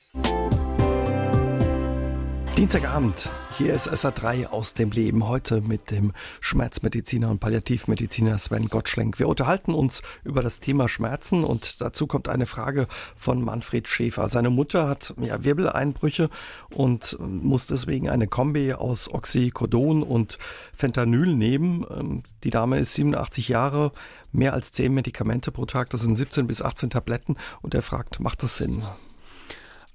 [2.58, 5.28] Dienstagabend, hier ist SA3 aus dem Leben.
[5.28, 9.20] Heute mit dem Schmerzmediziner und Palliativmediziner Sven Gottschlenk.
[9.20, 14.28] Wir unterhalten uns über das Thema Schmerzen und dazu kommt eine Frage von Manfred Schäfer.
[14.28, 16.30] Seine Mutter hat ja, Wirbeleinbrüche
[16.74, 20.36] und muss deswegen eine Kombi aus Oxycodon und
[20.74, 21.86] Fentanyl nehmen.
[21.88, 23.92] Ähm, die Dame ist 87 Jahre,
[24.32, 28.18] mehr als 10 Medikamente pro Tag, das sind 17 bis 18 Tabletten und er fragt,
[28.18, 28.82] macht das Sinn?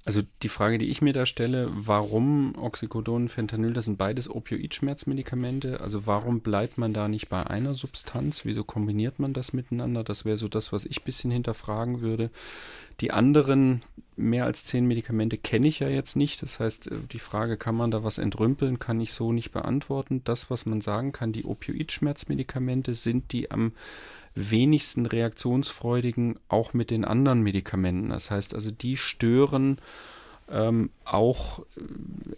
[0.06, 5.80] Also die Frage, die ich mir da stelle, warum Oxycodon, Fentanyl, das sind beides Opioid-Schmerzmedikamente.
[5.80, 8.44] Also warum bleibt man da nicht bei einer Substanz?
[8.44, 10.04] Wieso kombiniert man das miteinander?
[10.04, 12.30] Das wäre so das, was ich ein bisschen hinterfragen würde.
[13.00, 13.82] Die anderen
[14.14, 16.42] mehr als zehn Medikamente kenne ich ja jetzt nicht.
[16.42, 20.22] Das heißt, äh, die Frage, kann man da was entrümpeln, kann ich so nicht beantworten.
[20.24, 23.72] Das, was man sagen kann, die Opioid-Schmerzmedikamente sind die am
[24.34, 28.10] wenigsten reaktionsfreudigen auch mit den anderen Medikamenten.
[28.10, 29.78] Das heißt also, die stören
[30.54, 31.80] ähm, auch äh,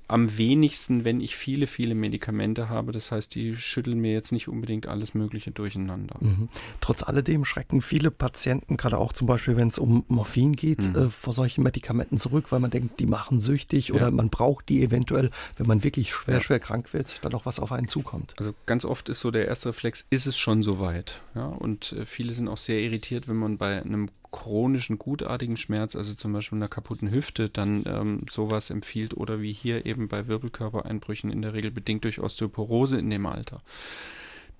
[0.08, 2.92] am wenigsten, wenn ich viele, viele Medikamente habe.
[2.92, 6.16] Das heißt, die schütteln mir jetzt nicht unbedingt alles Mögliche durcheinander.
[6.20, 6.48] Mhm.
[6.80, 10.96] Trotz alledem schrecken viele Patienten, gerade auch zum Beispiel, wenn es um Morphin geht, mhm.
[10.96, 13.94] äh, vor solchen Medikamenten zurück, weil man denkt, die machen süchtig ja.
[13.94, 16.40] oder man braucht die eventuell, wenn man wirklich schwer, ja.
[16.40, 18.34] schwer krank wird, dann auch was auf einen zukommt.
[18.38, 21.20] Also ganz oft ist so der erste Reflex, ist es schon soweit?
[21.34, 25.96] Ja, und äh, viele sind auch sehr irritiert, wenn man bei einem chronischen, gutartigen Schmerz,
[25.96, 30.28] also zum Beispiel einer kaputten Hüfte, dann ähm, sowas empfiehlt oder wie hier eben bei
[30.28, 33.62] Wirbelkörpereinbrüchen in der Regel bedingt durch Osteoporose in dem Alter.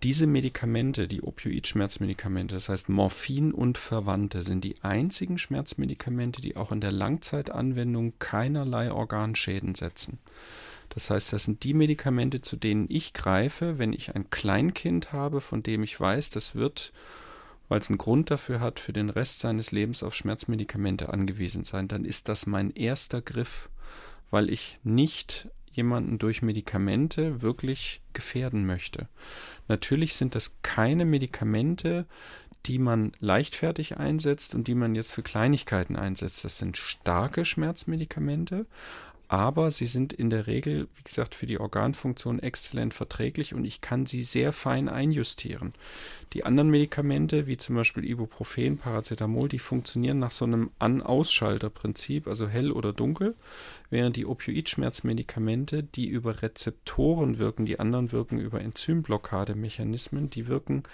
[0.02, 6.72] Diese Medikamente, die Opioid-Schmerzmedikamente, das heißt Morphin und Verwandte, sind die einzigen Schmerzmedikamente, die auch
[6.72, 10.18] in der Langzeitanwendung keinerlei Organschäden setzen.
[10.88, 15.40] Das heißt, das sind die Medikamente, zu denen ich greife, wenn ich ein Kleinkind habe,
[15.42, 16.92] von dem ich weiß, das wird,
[17.68, 21.88] weil es einen Grund dafür hat, für den Rest seines Lebens auf Schmerzmedikamente angewiesen sein.
[21.88, 23.68] Dann ist das mein erster Griff,
[24.30, 29.08] weil ich nicht jemanden durch Medikamente wirklich gefährden möchte.
[29.68, 32.06] Natürlich sind das keine Medikamente,
[32.64, 36.44] die man leichtfertig einsetzt und die man jetzt für Kleinigkeiten einsetzt.
[36.44, 38.66] Das sind starke Schmerzmedikamente,
[39.28, 43.80] aber sie sind in der Regel, wie gesagt, für die Organfunktion exzellent verträglich und ich
[43.80, 45.74] kann sie sehr fein einjustieren.
[46.32, 52.46] Die anderen Medikamente, wie zum Beispiel Ibuprofen, Paracetamol, die funktionieren nach so einem An-Ausschalter-Prinzip, also
[52.46, 53.34] hell oder dunkel,
[53.90, 60.84] während die Opioidschmerzmedikamente, die über Rezeptoren wirken, die anderen wirken über Enzymblockade-Mechanismen, die wirken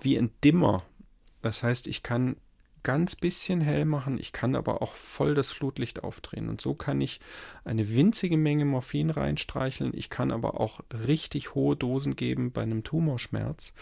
[0.00, 0.82] wie ein Dimmer.
[1.42, 2.36] Das heißt, ich kann
[2.86, 6.48] ganz bisschen hell machen, ich kann aber auch voll das Flutlicht aufdrehen.
[6.48, 7.18] Und so kann ich
[7.64, 10.78] eine winzige Menge Morphin reinstreicheln, ich kann aber auch
[11.08, 13.72] richtig hohe Dosen geben bei einem Tumorschmerz.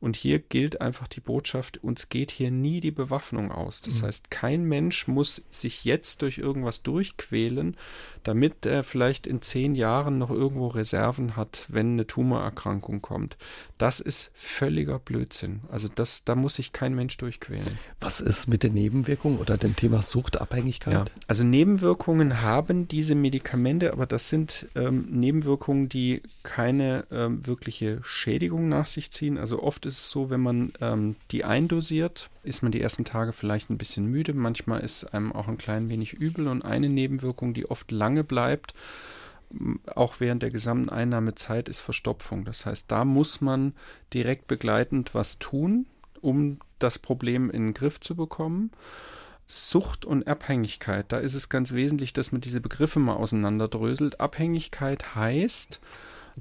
[0.00, 3.82] Und hier gilt einfach die Botschaft, uns geht hier nie die Bewaffnung aus.
[3.82, 4.06] Das mhm.
[4.06, 7.76] heißt, kein Mensch muss sich jetzt durch irgendwas durchquälen,
[8.22, 13.36] damit er vielleicht in zehn Jahren noch irgendwo Reserven hat, wenn eine Tumorerkrankung kommt.
[13.76, 15.60] Das ist völliger Blödsinn.
[15.70, 17.78] Also das, da muss sich kein Mensch durchquälen.
[18.00, 20.94] Was ist mit den Nebenwirkungen oder dem Thema Suchtabhängigkeit?
[20.94, 28.00] Ja, also Nebenwirkungen haben diese Medikamente, aber das sind ähm, Nebenwirkungen, die keine ähm, wirkliche
[28.02, 29.36] Schädigung nach sich ziehen.
[29.36, 33.32] Also oft ist es so, wenn man ähm, die eindosiert, ist man die ersten Tage
[33.32, 34.32] vielleicht ein bisschen müde.
[34.34, 36.48] Manchmal ist einem auch ein klein wenig übel.
[36.48, 38.74] Und eine Nebenwirkung, die oft lange bleibt,
[39.94, 42.44] auch während der gesamten Einnahmezeit, ist Verstopfung.
[42.44, 43.74] Das heißt, da muss man
[44.14, 45.86] direkt begleitend was tun,
[46.20, 48.70] um das Problem in den Griff zu bekommen.
[49.46, 54.20] Sucht und Abhängigkeit, da ist es ganz wesentlich, dass man diese Begriffe mal auseinanderdröselt.
[54.20, 55.80] Abhängigkeit heißt,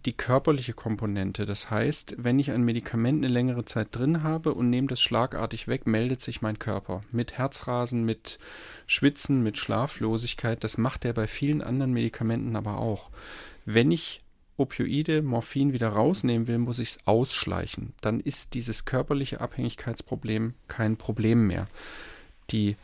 [0.06, 1.46] die körperliche Komponente.
[1.46, 5.68] Das heißt, wenn ich ein Medikament eine längere Zeit drin habe und nehme das schlagartig
[5.68, 8.40] weg, meldet sich mein Körper mit Herzrasen, mit
[8.88, 10.64] Schwitzen, mit Schlaflosigkeit.
[10.64, 13.10] Das macht er bei vielen anderen Medikamenten aber auch.
[13.66, 14.22] Wenn ich
[14.58, 17.94] Opioide, Morphin wieder rausnehmen will, muss ich es ausschleichen.
[18.02, 21.68] Dann ist dieses körperliche Abhängigkeitsproblem kein Problem mehr.
[22.52, 22.76] Die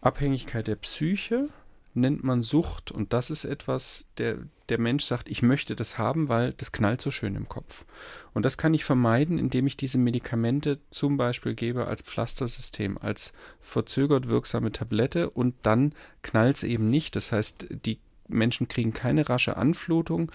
[0.00, 1.48] Abhängigkeit der Psyche
[1.94, 4.38] nennt man Sucht und das ist etwas, der,
[4.68, 7.84] der Mensch sagt, ich möchte das haben, weil das knallt so schön im Kopf.
[8.32, 13.32] Und das kann ich vermeiden, indem ich diese Medikamente zum Beispiel gebe als Pflastersystem, als
[13.60, 17.14] verzögert wirksame Tablette und dann knallt es eben nicht.
[17.16, 20.32] Das heißt, die Menschen kriegen keine rasche Anflutung,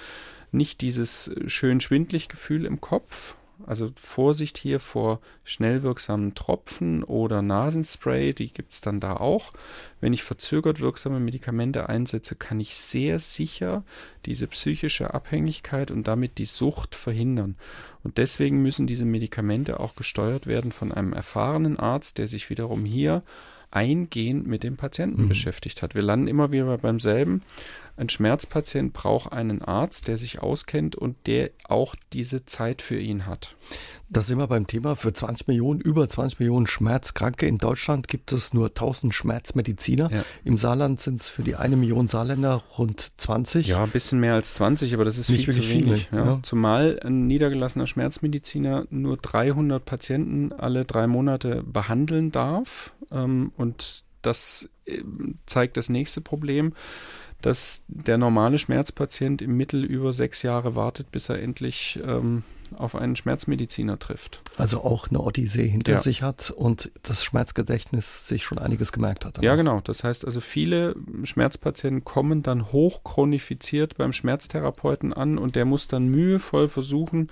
[0.52, 3.36] nicht dieses schön schwindlig Gefühl im Kopf,
[3.66, 9.52] also Vorsicht hier vor schnell wirksamen Tropfen oder Nasenspray, die gibt es dann da auch.
[10.00, 13.84] Wenn ich verzögert wirksame Medikamente einsetze, kann ich sehr sicher
[14.26, 17.56] diese psychische Abhängigkeit und damit die Sucht verhindern.
[18.04, 22.86] Und deswegen müssen diese Medikamente auch gesteuert werden von einem erfahrenen Arzt, der sich wiederum
[22.86, 23.24] hier
[23.72, 25.30] eingehend mit dem Patienten mhm.
[25.30, 25.96] beschäftigt hat.
[25.96, 27.42] Wir landen immer wieder beim selben.
[27.98, 33.26] Ein Schmerzpatient braucht einen Arzt, der sich auskennt und der auch diese Zeit für ihn
[33.26, 33.56] hat.
[34.10, 37.48] Da sind wir beim Thema für 20 Millionen, über 20 Millionen Schmerzkranke.
[37.48, 40.12] In Deutschland gibt es nur 1000 Schmerzmediziner.
[40.12, 40.24] Ja.
[40.46, 43.66] Im Saarland sind es für die eine Million Saarländer rund 20.
[43.66, 46.08] Ja, ein bisschen mehr als 20, aber das ist Nicht viel zu wenig.
[46.10, 46.26] Viele, ja.
[46.26, 46.40] Ja.
[46.44, 52.94] Zumal ein niedergelassener Schmerzmediziner nur 300 Patienten alle drei Monate behandeln darf.
[53.12, 55.04] Ähm, und das äh,
[55.46, 56.74] zeigt das nächste Problem
[57.42, 62.44] dass der normale Schmerzpatient im Mittel über sechs Jahre wartet, bis er endlich ähm,
[62.76, 64.42] auf einen Schmerzmediziner trifft.
[64.58, 66.00] Also auch eine Odyssee hinter ja.
[66.00, 69.42] sich hat und das Schmerzgedächtnis sich schon einiges gemerkt hat.
[69.42, 69.82] Ja, genau.
[69.82, 76.08] Das heißt also, viele Schmerzpatienten kommen dann hochchronifiziert beim Schmerztherapeuten an und der muss dann
[76.08, 77.30] mühevoll versuchen,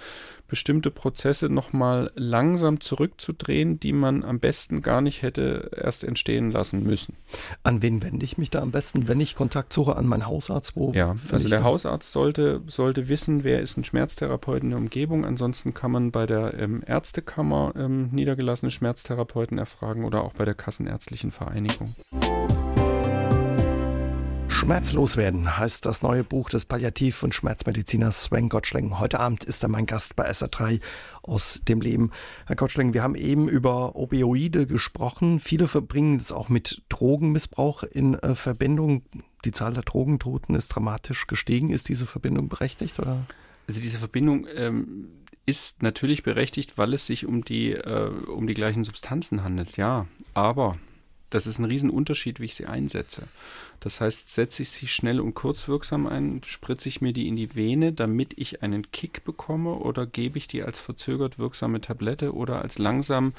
[0.47, 6.83] bestimmte Prozesse nochmal langsam zurückzudrehen, die man am besten gar nicht hätte erst entstehen lassen
[6.83, 7.15] müssen.
[7.63, 9.95] An wen wende ich mich da am besten, wenn ich Kontakt suche?
[9.95, 10.75] An meinen Hausarzt?
[10.75, 15.24] Wo ja, also der Hausarzt sollte, sollte wissen, wer ist ein Schmerztherapeut in der Umgebung.
[15.25, 20.55] Ansonsten kann man bei der ähm, Ärztekammer ähm, niedergelassene Schmerztherapeuten erfragen oder auch bei der
[20.55, 21.93] Kassenärztlichen Vereinigung.
[24.65, 28.97] Schmerzlos werden heißt das neue Buch des Palliativ- und Schmerzmediziners Sven Gottschling.
[28.97, 30.79] Heute Abend ist er mein Gast bei SR3
[31.21, 32.11] aus dem Leben.
[32.47, 35.39] Herr Gottschling, wir haben eben über Opioide gesprochen.
[35.39, 39.03] Viele verbringen es auch mit Drogenmissbrauch in äh, Verbindung.
[39.43, 41.69] Die Zahl der Drogentoten ist dramatisch gestiegen.
[41.69, 42.97] Ist diese Verbindung berechtigt?
[42.97, 43.25] Oder?
[43.67, 45.09] Also diese Verbindung ähm,
[45.45, 50.07] ist natürlich berechtigt, weil es sich um die, äh, um die gleichen Substanzen handelt, ja.
[50.33, 50.77] Aber
[51.35, 53.23] Das ist ein Riesenunterschied, wie ich sie einsetze.
[53.81, 57.57] Das heißt, setze ich sie schnell und kurzwirksam ein, spritze ich mir die in die
[57.57, 62.61] Vene, damit ich einen Kick bekomme oder gebe ich die als verzögert wirksame Tablette oder
[62.61, 63.33] als langsam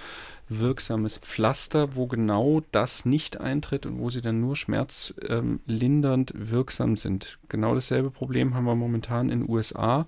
[0.50, 6.98] wirksames Pflaster, wo genau das nicht eintritt und wo sie dann nur schmerzlindernd ähm, wirksam
[6.98, 7.38] sind.
[7.48, 10.06] Genau dasselbe Problem haben wir momentan in den USA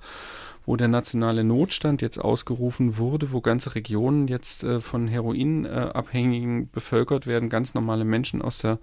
[0.68, 6.66] wo der nationale Notstand jetzt ausgerufen wurde, wo ganze Regionen jetzt äh, von Heroinabhängigen äh,
[6.70, 8.78] bevölkert werden, ganz normale Menschen aus der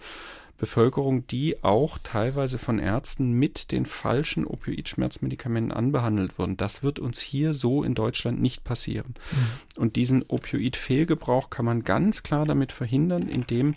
[0.58, 6.58] Bevölkerung, die auch teilweise von Ärzten mit den falschen Opioidschmerzmedikamenten anbehandelt wurden.
[6.58, 9.14] Das wird uns hier so in Deutschland nicht passieren.
[9.32, 9.82] Mhm.
[9.82, 13.76] Und diesen Opioid-Fehlgebrauch kann man ganz klar damit verhindern, indem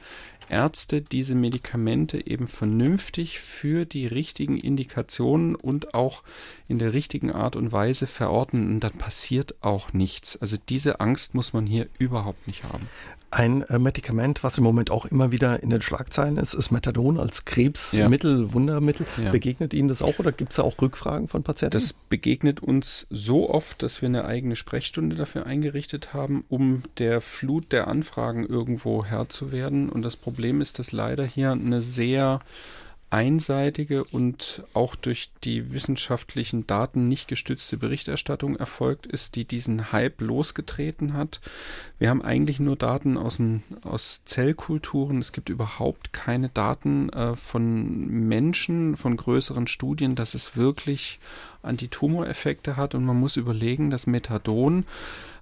[0.48, 6.22] Ärzte diese Medikamente eben vernünftig für die richtigen Indikationen und auch
[6.68, 10.36] in der richtigen Art und Weise verordnen und dann passiert auch nichts.
[10.40, 12.88] Also diese Angst muss man hier überhaupt nicht haben.
[13.30, 17.18] Ein äh, Medikament, was im Moment auch immer wieder in den Schlagzeilen ist, ist Methadon
[17.18, 18.52] als Krebsmittel, ja.
[18.54, 19.06] Wundermittel.
[19.22, 19.30] Ja.
[19.30, 21.72] Begegnet Ihnen das auch oder gibt es da auch Rückfragen von Patienten?
[21.72, 27.20] Das begegnet uns so oft, dass wir eine eigene Sprechstunde dafür eingerichtet haben, um der
[27.20, 29.90] Flut der Anfragen irgendwo Herr zu werden.
[29.90, 32.40] Und das Problem ist, dass leider hier eine sehr
[33.10, 40.20] einseitige und auch durch die wissenschaftlichen Daten nicht gestützte Berichterstattung erfolgt ist, die diesen Hype
[40.20, 41.40] losgetreten hat.
[41.98, 45.18] Wir haben eigentlich nur Daten aus, ein, aus Zellkulturen.
[45.18, 51.18] Es gibt überhaupt keine Daten äh, von Menschen, von größeren Studien, dass es wirklich
[51.62, 52.94] Antitumoreffekte hat.
[52.94, 54.84] Und man muss überlegen, dass Methadon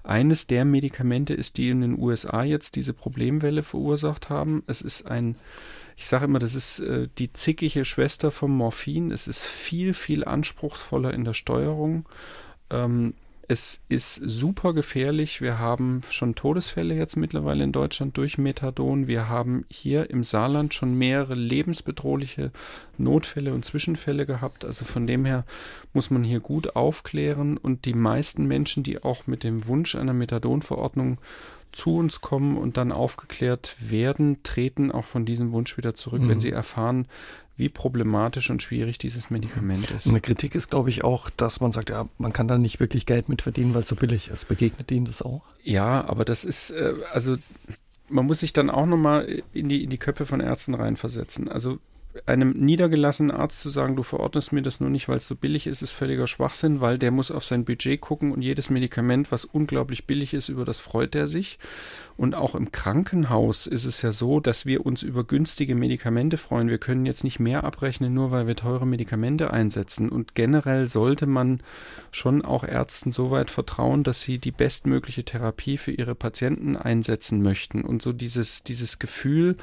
[0.07, 4.63] eines der Medikamente ist, die in den USA jetzt diese Problemwelle verursacht haben.
[4.67, 5.37] Es ist ein
[5.97, 9.11] ich sage immer, das ist äh, die zickige Schwester vom Morphin.
[9.11, 12.07] Es ist viel, viel anspruchsvoller in der Steuerung.
[12.69, 13.15] Ähm,
[13.49, 15.41] es ist super gefährlich.
[15.41, 19.07] Wir haben schon Todesfälle jetzt mittlerweile in Deutschland durch Methadon.
[19.07, 22.51] Wir haben hier im Saarland schon mehrere lebensbedrohliche
[22.99, 24.65] Notfälle und Zwischenfälle gehabt.
[24.65, 25.45] Also von dem her
[25.93, 30.15] muss man hier gut aufklären und die meisten Menschen, die auch mit dem Wunsch einer
[30.15, 31.19] Methadonverordnung
[31.73, 36.29] zu uns kommen und dann aufgeklärt werden, treten auch von diesem Wunsch wieder zurück, mhm.
[36.31, 37.07] wenn sie erfahren,
[37.57, 40.07] wie problematisch und schwierig dieses Medikament ist.
[40.07, 43.07] Eine Kritik ist, glaube ich, auch, dass man sagt, ja, man kann da nicht wirklich
[43.07, 44.47] Geld mit verdienen, weil es so billig ist.
[44.47, 45.43] Begegnet Ihnen das auch?
[45.63, 47.37] Ja, aber das ist, äh, also
[48.09, 51.49] man muss sich dann auch nochmal in die, in die Köpfe von Ärzten reinversetzen.
[51.49, 51.79] Also
[52.27, 55.67] einem niedergelassenen Arzt zu sagen, du verordnest mir das nur nicht, weil es so billig
[55.67, 59.45] ist, ist völliger Schwachsinn, weil der muss auf sein Budget gucken und jedes Medikament, was
[59.45, 61.59] unglaublich billig ist, über das freut er sich.
[62.17, 66.71] Und auch im Krankenhaus ist es ja so, dass wir uns über günstige Medikamente freuen.
[66.71, 70.09] Wir können jetzt nicht mehr abrechnen, nur weil wir teure Medikamente einsetzen.
[70.09, 71.61] Und generell sollte man
[72.11, 77.43] schon auch Ärzten so weit vertrauen, dass sie die bestmögliche Therapie für ihre Patienten einsetzen
[77.43, 77.85] möchten.
[77.85, 79.57] Und so dieses, dieses Gefühl,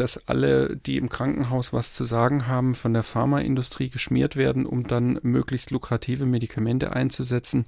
[0.00, 4.84] dass alle, die im Krankenhaus was zu sagen haben, von der Pharmaindustrie geschmiert werden, um
[4.84, 7.66] dann möglichst lukrative Medikamente einzusetzen.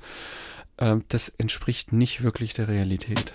[0.76, 3.32] Äh, das entspricht nicht wirklich der Realität.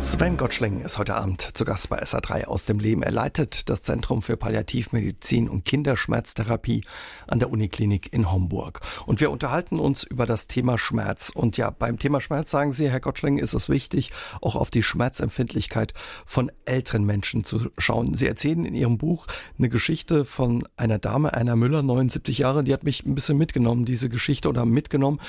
[0.00, 3.02] Sven Gottschling ist heute Abend zu Gast bei SA3 aus dem Leben.
[3.02, 6.80] Er leitet das Zentrum für Palliativmedizin und Kinderschmerztherapie
[7.26, 8.80] an der Uniklinik in Homburg.
[9.04, 11.30] Und wir unterhalten uns über das Thema Schmerz.
[11.34, 14.82] Und ja, beim Thema Schmerz sagen Sie, Herr Gottschling, ist es wichtig, auch auf die
[14.82, 15.92] Schmerzempfindlichkeit
[16.24, 18.14] von älteren Menschen zu schauen.
[18.14, 19.26] Sie erzählen in Ihrem Buch
[19.58, 23.84] eine Geschichte von einer Dame, einer Müller, 79 Jahre, die hat mich ein bisschen mitgenommen,
[23.84, 25.20] diese Geschichte oder mitgenommen.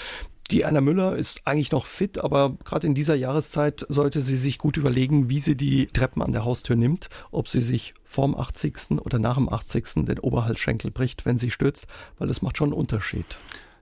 [0.52, 4.58] Die Anna Müller ist eigentlich noch fit, aber gerade in dieser Jahreszeit sollte sie sich
[4.58, 8.99] gut überlegen, wie sie die Treppen an der Haustür nimmt, ob sie sich vorm 80.
[8.99, 10.06] oder nach dem 80.
[10.06, 11.88] den Oberhalsschenkel bricht, wenn sie stürzt,
[12.20, 13.38] weil das macht schon einen Unterschied.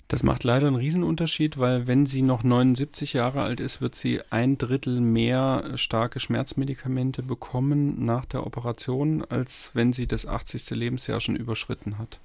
[0.09, 4.21] Das macht leider einen Riesenunterschied, weil wenn sie noch 79 Jahre alt ist, wird sie
[4.31, 10.71] ein Drittel mehr starke Schmerzmedikamente bekommen nach der Operation, als wenn sie das 80.
[10.71, 12.19] Lebensjahr schon überschritten hat.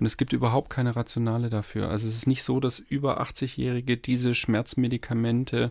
[0.00, 1.90] Und es gibt überhaupt keine Rationale dafür.
[1.90, 5.70] Also es ist nicht so, dass über 80-Jährige diese Schmerzmedikamente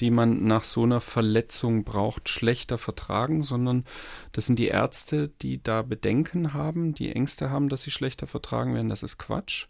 [0.00, 3.84] die man nach so einer Verletzung braucht, schlechter vertragen, sondern
[4.32, 8.74] das sind die Ärzte, die da Bedenken haben, die Ängste haben, dass sie schlechter vertragen
[8.74, 8.88] werden.
[8.88, 9.66] Das ist Quatsch.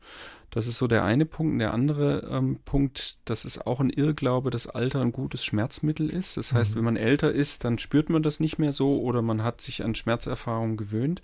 [0.53, 1.59] Das ist so der eine Punkt.
[1.61, 6.37] Der andere ähm, Punkt, das ist auch ein Irrglaube, dass Alter ein gutes Schmerzmittel ist.
[6.37, 6.77] Das heißt, mhm.
[6.77, 9.83] wenn man älter ist, dann spürt man das nicht mehr so oder man hat sich
[9.83, 11.23] an Schmerzerfahrungen gewöhnt.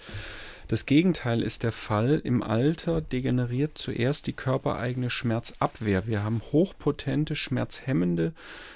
[0.69, 2.21] Das Gegenteil ist der Fall.
[2.23, 6.07] Im Alter degeneriert zuerst die körpereigene Schmerzabwehr.
[6.07, 8.35] Wir haben hochpotente, schmerzhemmende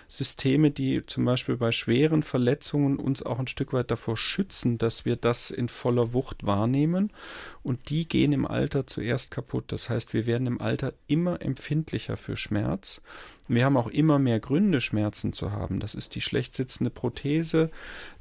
[0.08, 5.04] Systeme, die zum Beispiel bei schweren Verletzungen uns auch ein Stück weit davor schützen, dass
[5.04, 7.12] wir das in voller Wucht wahrnehmen.
[7.62, 9.64] Und die gehen im Alter zuerst kaputt.
[9.68, 13.02] Das heißt, wir werden im Alter immer empfindlicher für Schmerz.
[13.48, 15.80] Wir haben auch immer mehr Gründe, Schmerzen zu haben.
[15.80, 17.70] Das ist die schlecht sitzende Prothese,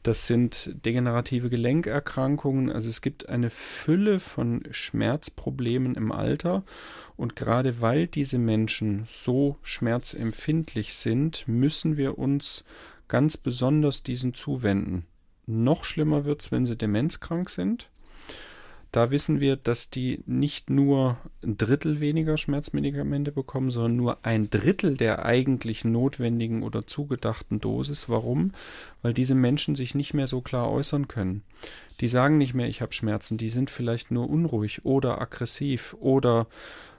[0.03, 2.71] das sind degenerative Gelenkerkrankungen.
[2.71, 6.63] Also es gibt eine Fülle von Schmerzproblemen im Alter.
[7.17, 12.63] Und gerade weil diese Menschen so schmerzempfindlich sind, müssen wir uns
[13.07, 15.05] ganz besonders diesen zuwenden.
[15.45, 17.90] Noch schlimmer wird es, wenn sie demenzkrank sind.
[18.91, 24.49] Da wissen wir, dass die nicht nur ein Drittel weniger Schmerzmedikamente bekommen, sondern nur ein
[24.49, 28.09] Drittel der eigentlich notwendigen oder zugedachten Dosis.
[28.09, 28.51] Warum?
[29.01, 31.43] Weil diese Menschen sich nicht mehr so klar äußern können.
[32.01, 36.47] Die sagen nicht mehr, ich habe Schmerzen, die sind vielleicht nur unruhig oder aggressiv oder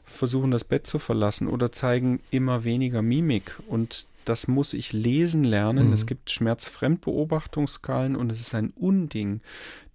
[0.04, 5.44] versuchen das Bett zu verlassen oder zeigen immer weniger Mimik und das muss ich lesen
[5.44, 5.88] lernen.
[5.88, 5.92] Mhm.
[5.92, 9.40] Es gibt Schmerzfremdbeobachtungsskalen und es ist ein Unding,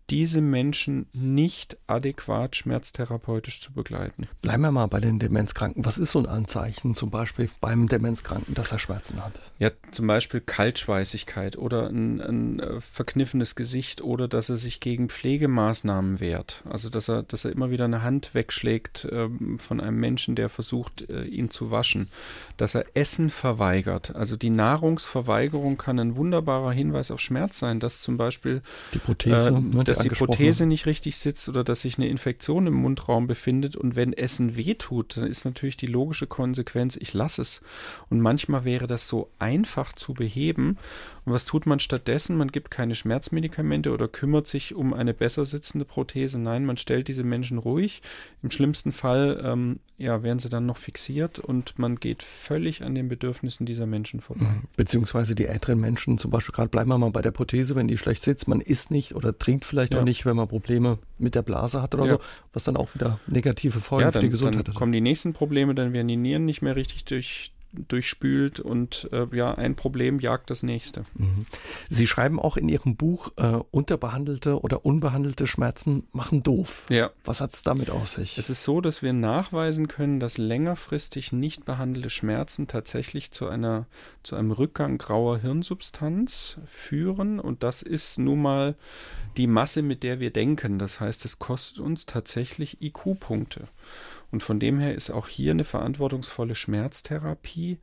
[0.09, 4.27] diese Menschen nicht adäquat schmerztherapeutisch zu begleiten.
[4.41, 5.83] Bleiben wir mal bei den Demenzkranken.
[5.85, 9.33] Was ist so ein Anzeichen zum Beispiel beim Demenzkranken, dass er Schmerzen hat?
[9.59, 15.09] Ja, zum Beispiel Kaltschweißigkeit oder ein, ein äh, verkniffenes Gesicht oder dass er sich gegen
[15.09, 16.63] Pflegemaßnahmen wehrt.
[16.69, 20.47] Also dass er, dass er immer wieder eine Hand wegschlägt ähm, von einem Menschen, der
[20.47, 22.07] versucht, äh, ihn zu waschen.
[22.55, 24.15] Dass er Essen verweigert.
[24.15, 28.61] Also die Nahrungsverweigerung kann ein wunderbarer Hinweis auf Schmerz sein, dass zum Beispiel
[28.93, 32.67] die Prothese, äh, ne, dass die Prothese nicht richtig sitzt oder dass sich eine Infektion
[32.67, 33.75] im Mundraum befindet.
[33.75, 37.61] Und wenn Essen wehtut, dann ist natürlich die logische Konsequenz, ich lasse es.
[38.09, 40.77] Und manchmal wäre das so einfach zu beheben.
[41.25, 42.37] Und was tut man stattdessen?
[42.37, 46.39] Man gibt keine Schmerzmedikamente oder kümmert sich um eine besser sitzende Prothese.
[46.39, 48.01] Nein, man stellt diese Menschen ruhig.
[48.43, 52.95] Im schlimmsten Fall ähm, ja, werden sie dann noch fixiert und man geht völlig an
[52.95, 54.45] den Bedürfnissen dieser Menschen vorbei.
[54.45, 54.63] Mhm.
[54.75, 57.97] Beziehungsweise die älteren Menschen, zum Beispiel gerade bleiben wir mal bei der Prothese, wenn die
[57.97, 59.99] schlecht sitzt, man isst nicht oder trinkt vielleicht ja.
[59.99, 62.13] auch nicht, wenn man Probleme mit der Blase hat oder ja.
[62.13, 62.19] so,
[62.53, 64.67] was dann auch wieder negative Folgen ja, dann, für die Gesundheit hat.
[64.69, 69.09] Dann kommen die nächsten Probleme, dann werden die Nieren nicht mehr richtig durch, durchspült und
[69.11, 71.03] äh, ja, ein Problem jagt das nächste.
[71.15, 71.45] Mhm.
[71.89, 76.85] Sie schreiben auch in Ihrem Buch, äh, unterbehandelte oder unbehandelte Schmerzen machen doof.
[76.89, 77.11] Ja.
[77.23, 78.37] Was hat es damit aus sich?
[78.37, 83.85] Es ist so, dass wir nachweisen können, dass längerfristig nicht behandelte Schmerzen tatsächlich zu einer
[84.23, 88.75] zu einem Rückgang grauer Hirnsubstanz führen und das ist nun mal
[89.37, 90.79] die Masse, mit der wir denken.
[90.79, 93.67] Das heißt, es kostet uns tatsächlich IQ-Punkte.
[94.31, 97.79] Und von dem her ist auch hier eine verantwortungsvolle Schmerztherapie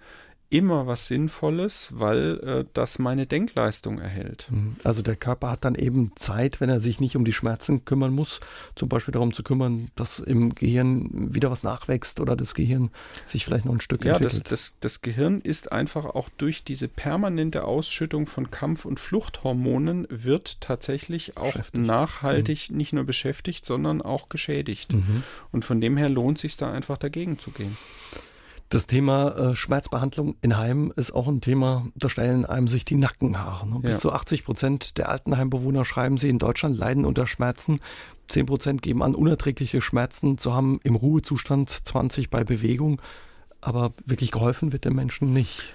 [0.54, 4.46] immer was Sinnvolles, weil äh, das meine Denkleistung erhält.
[4.50, 4.76] Mhm.
[4.84, 8.12] Also der Körper hat dann eben Zeit, wenn er sich nicht um die Schmerzen kümmern
[8.12, 8.38] muss,
[8.76, 12.90] zum Beispiel darum zu kümmern, dass im Gehirn wieder was nachwächst oder das Gehirn
[13.26, 14.44] sich vielleicht noch ein Stück ja, entwickelt.
[14.44, 19.00] Ja, das, das, das Gehirn ist einfach auch durch diese permanente Ausschüttung von Kampf- und
[19.00, 22.76] Fluchthormonen wird tatsächlich auch nachhaltig mhm.
[22.76, 24.92] nicht nur beschäftigt, sondern auch geschädigt.
[24.92, 25.24] Mhm.
[25.50, 27.76] Und von dem her lohnt sich da einfach dagegen zu gehen.
[28.74, 32.96] Das Thema äh, Schmerzbehandlung in Heimen ist auch ein Thema, da stellen einem sich die
[32.96, 33.68] Nackenhaare.
[33.68, 33.78] Ne?
[33.78, 33.98] Bis ja.
[34.00, 37.78] zu 80 Prozent der Altenheimbewohner, schreiben sie, in Deutschland leiden unter Schmerzen.
[38.26, 43.00] 10 Prozent geben an, unerträgliche Schmerzen zu haben im Ruhezustand, 20 bei Bewegung.
[43.60, 45.72] Aber wirklich geholfen wird den Menschen nicht.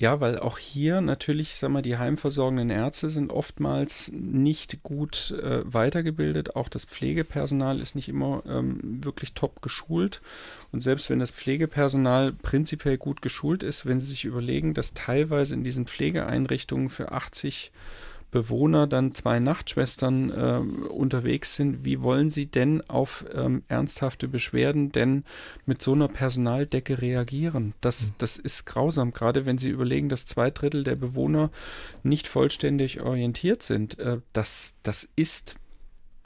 [0.00, 5.60] Ja, weil auch hier natürlich, sag mal, die heimversorgenden Ärzte sind oftmals nicht gut äh,
[5.62, 6.56] weitergebildet.
[6.56, 10.22] Auch das Pflegepersonal ist nicht immer ähm, wirklich top geschult.
[10.72, 15.52] Und selbst wenn das Pflegepersonal prinzipiell gut geschult ist, wenn Sie sich überlegen, dass teilweise
[15.52, 17.70] in diesen Pflegeeinrichtungen für 80
[18.30, 24.92] Bewohner dann zwei Nachtschwestern äh, unterwegs sind, wie wollen sie denn auf ähm, ernsthafte Beschwerden
[24.92, 25.24] denn
[25.66, 27.74] mit so einer Personaldecke reagieren?
[27.80, 28.12] Das, hm.
[28.18, 31.50] das ist grausam, gerade wenn Sie überlegen, dass zwei Drittel der Bewohner
[32.02, 33.98] nicht vollständig orientiert sind.
[33.98, 35.56] Äh, das, das ist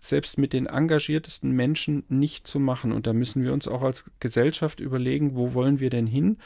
[0.05, 2.93] selbst mit den engagiertesten Menschen nicht zu machen.
[2.93, 6.39] Und da müssen wir uns auch als Gesellschaft überlegen, wo wollen wir denn hin?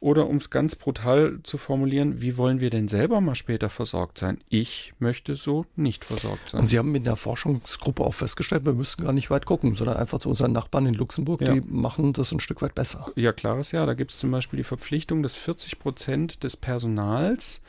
[0.00, 4.18] Oder um es ganz brutal zu formulieren, wie wollen wir denn selber mal später versorgt
[4.18, 4.38] sein?
[4.48, 6.60] Ich möchte so nicht versorgt sein.
[6.60, 9.96] Und Sie haben mit der Forschungsgruppe auch festgestellt, wir müssten gar nicht weit gucken, sondern
[9.96, 11.54] einfach zu unseren Nachbarn in Luxemburg, ja.
[11.54, 13.10] die machen das ein Stück weit besser.
[13.16, 13.86] Ja, klares Ja.
[13.86, 17.60] Da gibt es zum Beispiel die Verpflichtung, dass 40 Prozent des Personals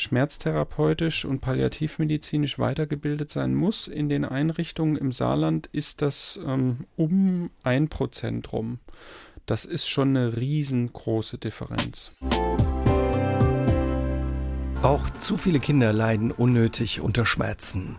[0.00, 3.88] schmerztherapeutisch und palliativmedizinisch weitergebildet sein muss.
[3.88, 8.78] In den Einrichtungen im Saarland ist das ähm, um ein Prozent rum.
[9.46, 12.18] Das ist schon eine riesengroße Differenz.
[14.82, 17.98] Auch zu viele Kinder leiden unnötig unter Schmerzen.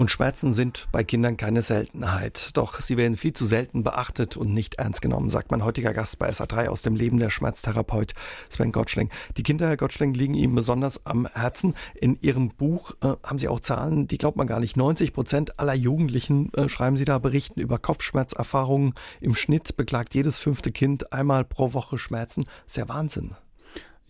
[0.00, 2.56] Und Schmerzen sind bei Kindern keine Seltenheit.
[2.56, 6.18] Doch sie werden viel zu selten beachtet und nicht ernst genommen, sagt mein heutiger Gast
[6.18, 8.14] bei SA3 aus dem Leben der Schmerztherapeut
[8.48, 9.10] Sven Gottschling.
[9.36, 11.74] Die Kinder, Herr Gottschling, liegen ihm besonders am Herzen.
[11.94, 14.74] In Ihrem Buch äh, haben Sie auch Zahlen, die glaubt man gar nicht.
[14.74, 18.94] 90 Prozent aller Jugendlichen, äh, schreiben Sie da, berichten über Kopfschmerzerfahrungen.
[19.20, 22.46] Im Schnitt beklagt jedes fünfte Kind einmal pro Woche Schmerzen.
[22.66, 23.34] Sehr Wahnsinn.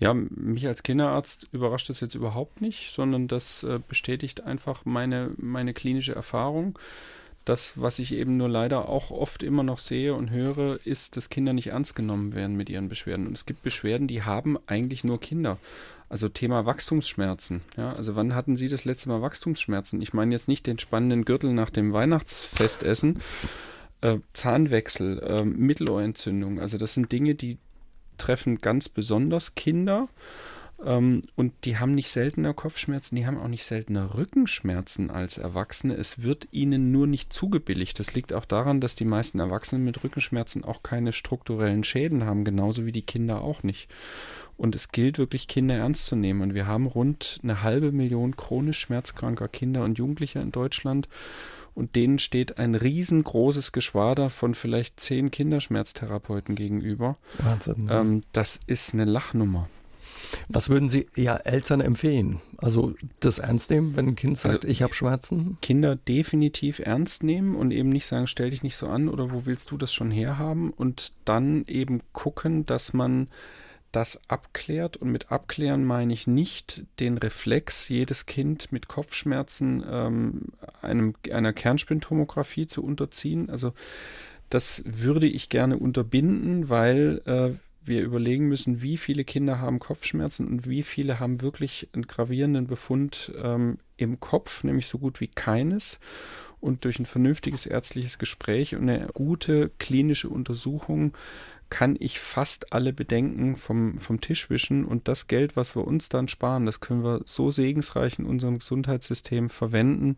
[0.01, 5.33] Ja, mich als Kinderarzt überrascht das jetzt überhaupt nicht, sondern das äh, bestätigt einfach meine,
[5.37, 6.79] meine klinische Erfahrung.
[7.45, 11.29] Das, was ich eben nur leider auch oft immer noch sehe und höre, ist, dass
[11.29, 13.27] Kinder nicht ernst genommen werden mit ihren Beschwerden.
[13.27, 15.59] Und es gibt Beschwerden, die haben eigentlich nur Kinder.
[16.09, 17.63] Also Thema Wachstumsschmerzen.
[17.77, 20.03] Ja, also wann hatten Sie das letzte Mal Wachstumsschmerzen?
[20.03, 23.21] Ich meine jetzt nicht den spannenden Gürtel nach dem Weihnachtsfestessen.
[24.01, 26.59] Äh, Zahnwechsel, äh, Mittelohrentzündung.
[26.59, 27.59] Also das sind Dinge, die
[28.21, 30.09] treffen ganz besonders Kinder.
[30.85, 35.95] Ähm, und die haben nicht seltener Kopfschmerzen, die haben auch nicht seltener Rückenschmerzen als Erwachsene.
[35.95, 37.99] Es wird ihnen nur nicht zugebilligt.
[37.99, 42.45] Das liegt auch daran, dass die meisten Erwachsenen mit Rückenschmerzen auch keine strukturellen Schäden haben,
[42.45, 43.89] genauso wie die Kinder auch nicht.
[44.57, 46.43] Und es gilt wirklich, Kinder ernst zu nehmen.
[46.43, 51.09] Und wir haben rund eine halbe Million chronisch schmerzkranker Kinder und Jugendlicher in Deutschland.
[51.75, 57.17] Und denen steht ein riesengroßes Geschwader von vielleicht zehn Kinderschmerztherapeuten gegenüber.
[57.39, 57.85] Wahnsinn.
[57.87, 57.93] Ne?
[57.93, 59.69] Ähm, das ist eine Lachnummer.
[60.49, 62.41] Was würden Sie ja Eltern empfehlen?
[62.57, 65.59] Also das ernst nehmen, wenn ein Kind sagt, also, ich habe Schmerzen?
[65.63, 69.47] Kinder definitiv ernst nehmen und eben nicht sagen, stell dich nicht so an oder wo
[69.47, 73.29] willst du das schon herhaben und dann eben gucken, dass man
[73.93, 74.97] das abklärt.
[74.97, 80.43] Und mit abklären meine ich nicht den Reflex, jedes Kind mit Kopfschmerzen ähm,
[80.83, 83.51] einem, einer Kernspintomographie zu unterziehen.
[83.51, 83.73] Also
[84.49, 87.51] das würde ich gerne unterbinden, weil äh,
[87.83, 92.67] wir überlegen müssen, wie viele Kinder haben Kopfschmerzen und wie viele haben wirklich einen gravierenden
[92.67, 95.99] Befund ähm, im Kopf, nämlich so gut wie keines.
[96.61, 101.15] Und durch ein vernünftiges ärztliches Gespräch und eine gute klinische Untersuchung
[101.71, 106.09] kann ich fast alle Bedenken vom, vom Tisch wischen und das Geld, was wir uns
[106.09, 110.17] dann sparen, das können wir so segensreich in unserem Gesundheitssystem verwenden.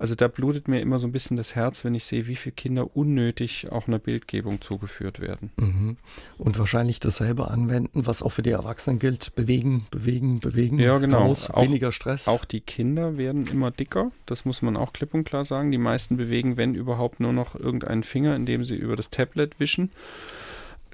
[0.00, 2.54] Also da blutet mir immer so ein bisschen das Herz, wenn ich sehe, wie viele
[2.54, 5.52] Kinder unnötig auch einer Bildgebung zugeführt werden.
[5.56, 5.96] Mhm.
[6.38, 9.34] Und wahrscheinlich dasselbe anwenden, was auch für die Erwachsenen gilt.
[9.34, 10.78] Bewegen, bewegen, bewegen.
[10.78, 11.18] Ja, genau.
[11.18, 12.28] Raus, auch, weniger Stress.
[12.28, 14.10] Auch die Kinder werden immer dicker.
[14.24, 15.70] Das muss man auch klipp und klar sagen.
[15.70, 19.90] Die meisten bewegen, wenn überhaupt, nur noch irgendeinen Finger, indem sie über das Tablet wischen.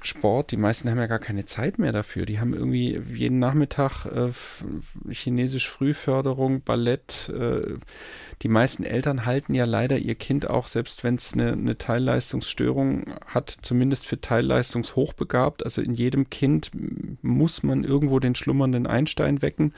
[0.03, 2.25] Sport, die meisten haben ja gar keine Zeit mehr dafür.
[2.25, 4.31] Die haben irgendwie jeden Nachmittag äh,
[5.11, 7.29] chinesisch Frühförderung, Ballett.
[7.29, 7.75] Äh,
[8.43, 13.15] die meisten Eltern halten ja leider ihr Kind auch, selbst wenn es eine, eine Teilleistungsstörung
[13.25, 15.63] hat, zumindest für teilleistungshochbegabt.
[15.63, 16.71] Also in jedem Kind
[17.23, 19.73] muss man irgendwo den schlummernden Einstein wecken.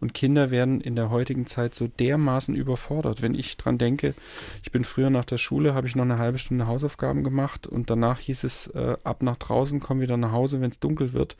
[0.00, 3.22] Und Kinder werden in der heutigen Zeit so dermaßen überfordert.
[3.22, 4.14] Wenn ich dran denke,
[4.62, 7.90] ich bin früher nach der Schule, habe ich noch eine halbe Stunde Hausaufgaben gemacht und
[7.90, 11.36] danach hieß es äh, ab nach draußen, komm wieder nach Hause, wenn es dunkel wird.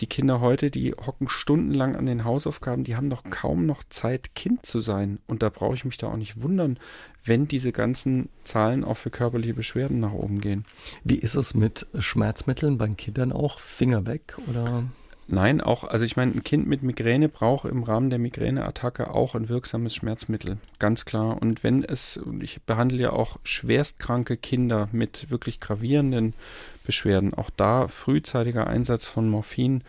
[0.00, 4.34] Die Kinder heute, die hocken stundenlang an den Hausaufgaben, die haben doch kaum noch Zeit,
[4.34, 5.18] Kind zu sein.
[5.26, 6.78] Und da brauche ich mich da auch nicht wundern,
[7.24, 10.64] wenn diese ganzen Zahlen auch für körperliche Beschwerden nach oben gehen.
[11.04, 13.58] Wie ist es mit Schmerzmitteln bei Kindern auch?
[13.58, 14.84] Finger weg oder?
[15.32, 19.36] Nein, auch, also ich meine, ein Kind mit Migräne braucht im Rahmen der Migräneattacke auch
[19.36, 21.40] ein wirksames Schmerzmittel, ganz klar.
[21.40, 26.34] Und wenn es, ich behandle ja auch schwerstkranke Kinder mit wirklich gravierenden
[26.84, 29.84] Beschwerden, auch da frühzeitiger Einsatz von Morphin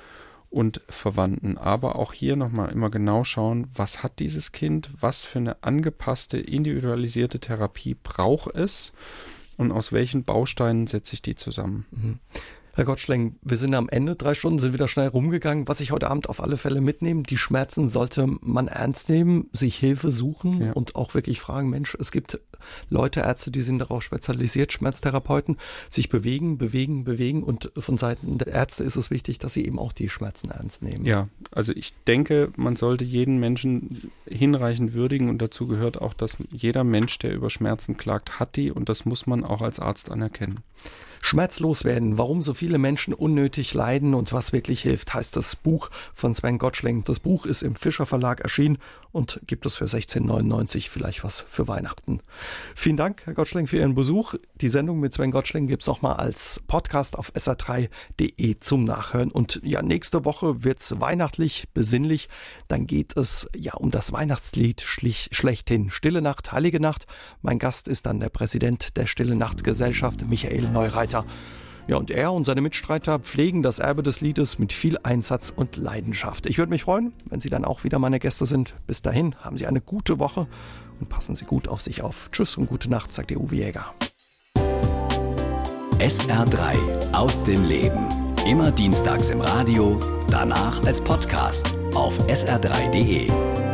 [0.52, 1.58] und Verwandten.
[1.58, 6.38] Aber auch hier nochmal immer genau schauen, was hat dieses Kind, was für eine angepasste,
[6.38, 8.94] individualisierte Therapie braucht es
[9.58, 11.88] und aus welchen Bausteinen setze ich die zusammen.
[11.90, 12.20] Mhm.
[12.74, 15.68] Herr Gottschling, wir sind am Ende, drei Stunden sind wieder schnell rumgegangen.
[15.68, 19.76] Was ich heute Abend auf alle Fälle mitnehme, die Schmerzen sollte man ernst nehmen, sich
[19.76, 20.72] Hilfe suchen ja.
[20.72, 22.40] und auch wirklich fragen, Mensch, es gibt
[22.90, 25.58] Leute, Ärzte, die sind darauf spezialisiert, Schmerztherapeuten,
[25.90, 29.78] sich bewegen, bewegen, bewegen und von Seiten der Ärzte ist es wichtig, dass sie eben
[29.78, 31.06] auch die Schmerzen ernst nehmen.
[31.06, 36.38] Ja, also ich denke, man sollte jeden Menschen hinreichend würdigen und dazu gehört auch, dass
[36.52, 40.10] jeder Mensch, der über Schmerzen klagt, hat die und das muss man auch als Arzt
[40.10, 40.62] anerkennen.
[41.22, 45.90] Schmerzlos werden, warum so viele Menschen unnötig leiden und was wirklich hilft, heißt das Buch
[46.14, 47.04] von Sven Gottschling.
[47.04, 48.80] Das Buch ist im Fischer Verlag erschienen
[49.12, 52.20] und gibt es für 16,99 vielleicht was für Weihnachten.
[52.76, 54.36] Vielen Dank, Herr Gottschling, für Ihren Besuch.
[54.56, 59.32] Die Sendung mit Sven Gottschling gibt es auch mal als Podcast auf sr3.de zum Nachhören.
[59.32, 62.30] Und ja, nächste Woche wird es weihnachtlich, besinnlich.
[62.68, 65.90] Dann geht es ja um das Weihnachtslied schlechthin.
[65.90, 67.06] Stille Nacht, Heilige Nacht.
[67.42, 71.26] Mein Gast ist dann der Präsident der Stille Nacht Gesellschaft, Michael Neureiter.
[71.88, 75.78] Ja, und er und seine Mitstreiter pflegen das Erbe des Liedes mit viel Einsatz und
[75.78, 76.46] Leidenschaft.
[76.46, 78.76] Ich würde mich freuen, wenn Sie dann auch wieder meine Gäste sind.
[78.88, 80.48] Bis dahin haben Sie eine gute Woche
[81.00, 82.30] und passen Sie gut auf sich auf.
[82.32, 83.94] Tschüss und gute Nacht, sagt der Uwe Jäger.
[86.00, 88.08] SR3 aus dem Leben.
[88.48, 93.71] Immer dienstags im Radio, danach als Podcast auf sr3.de.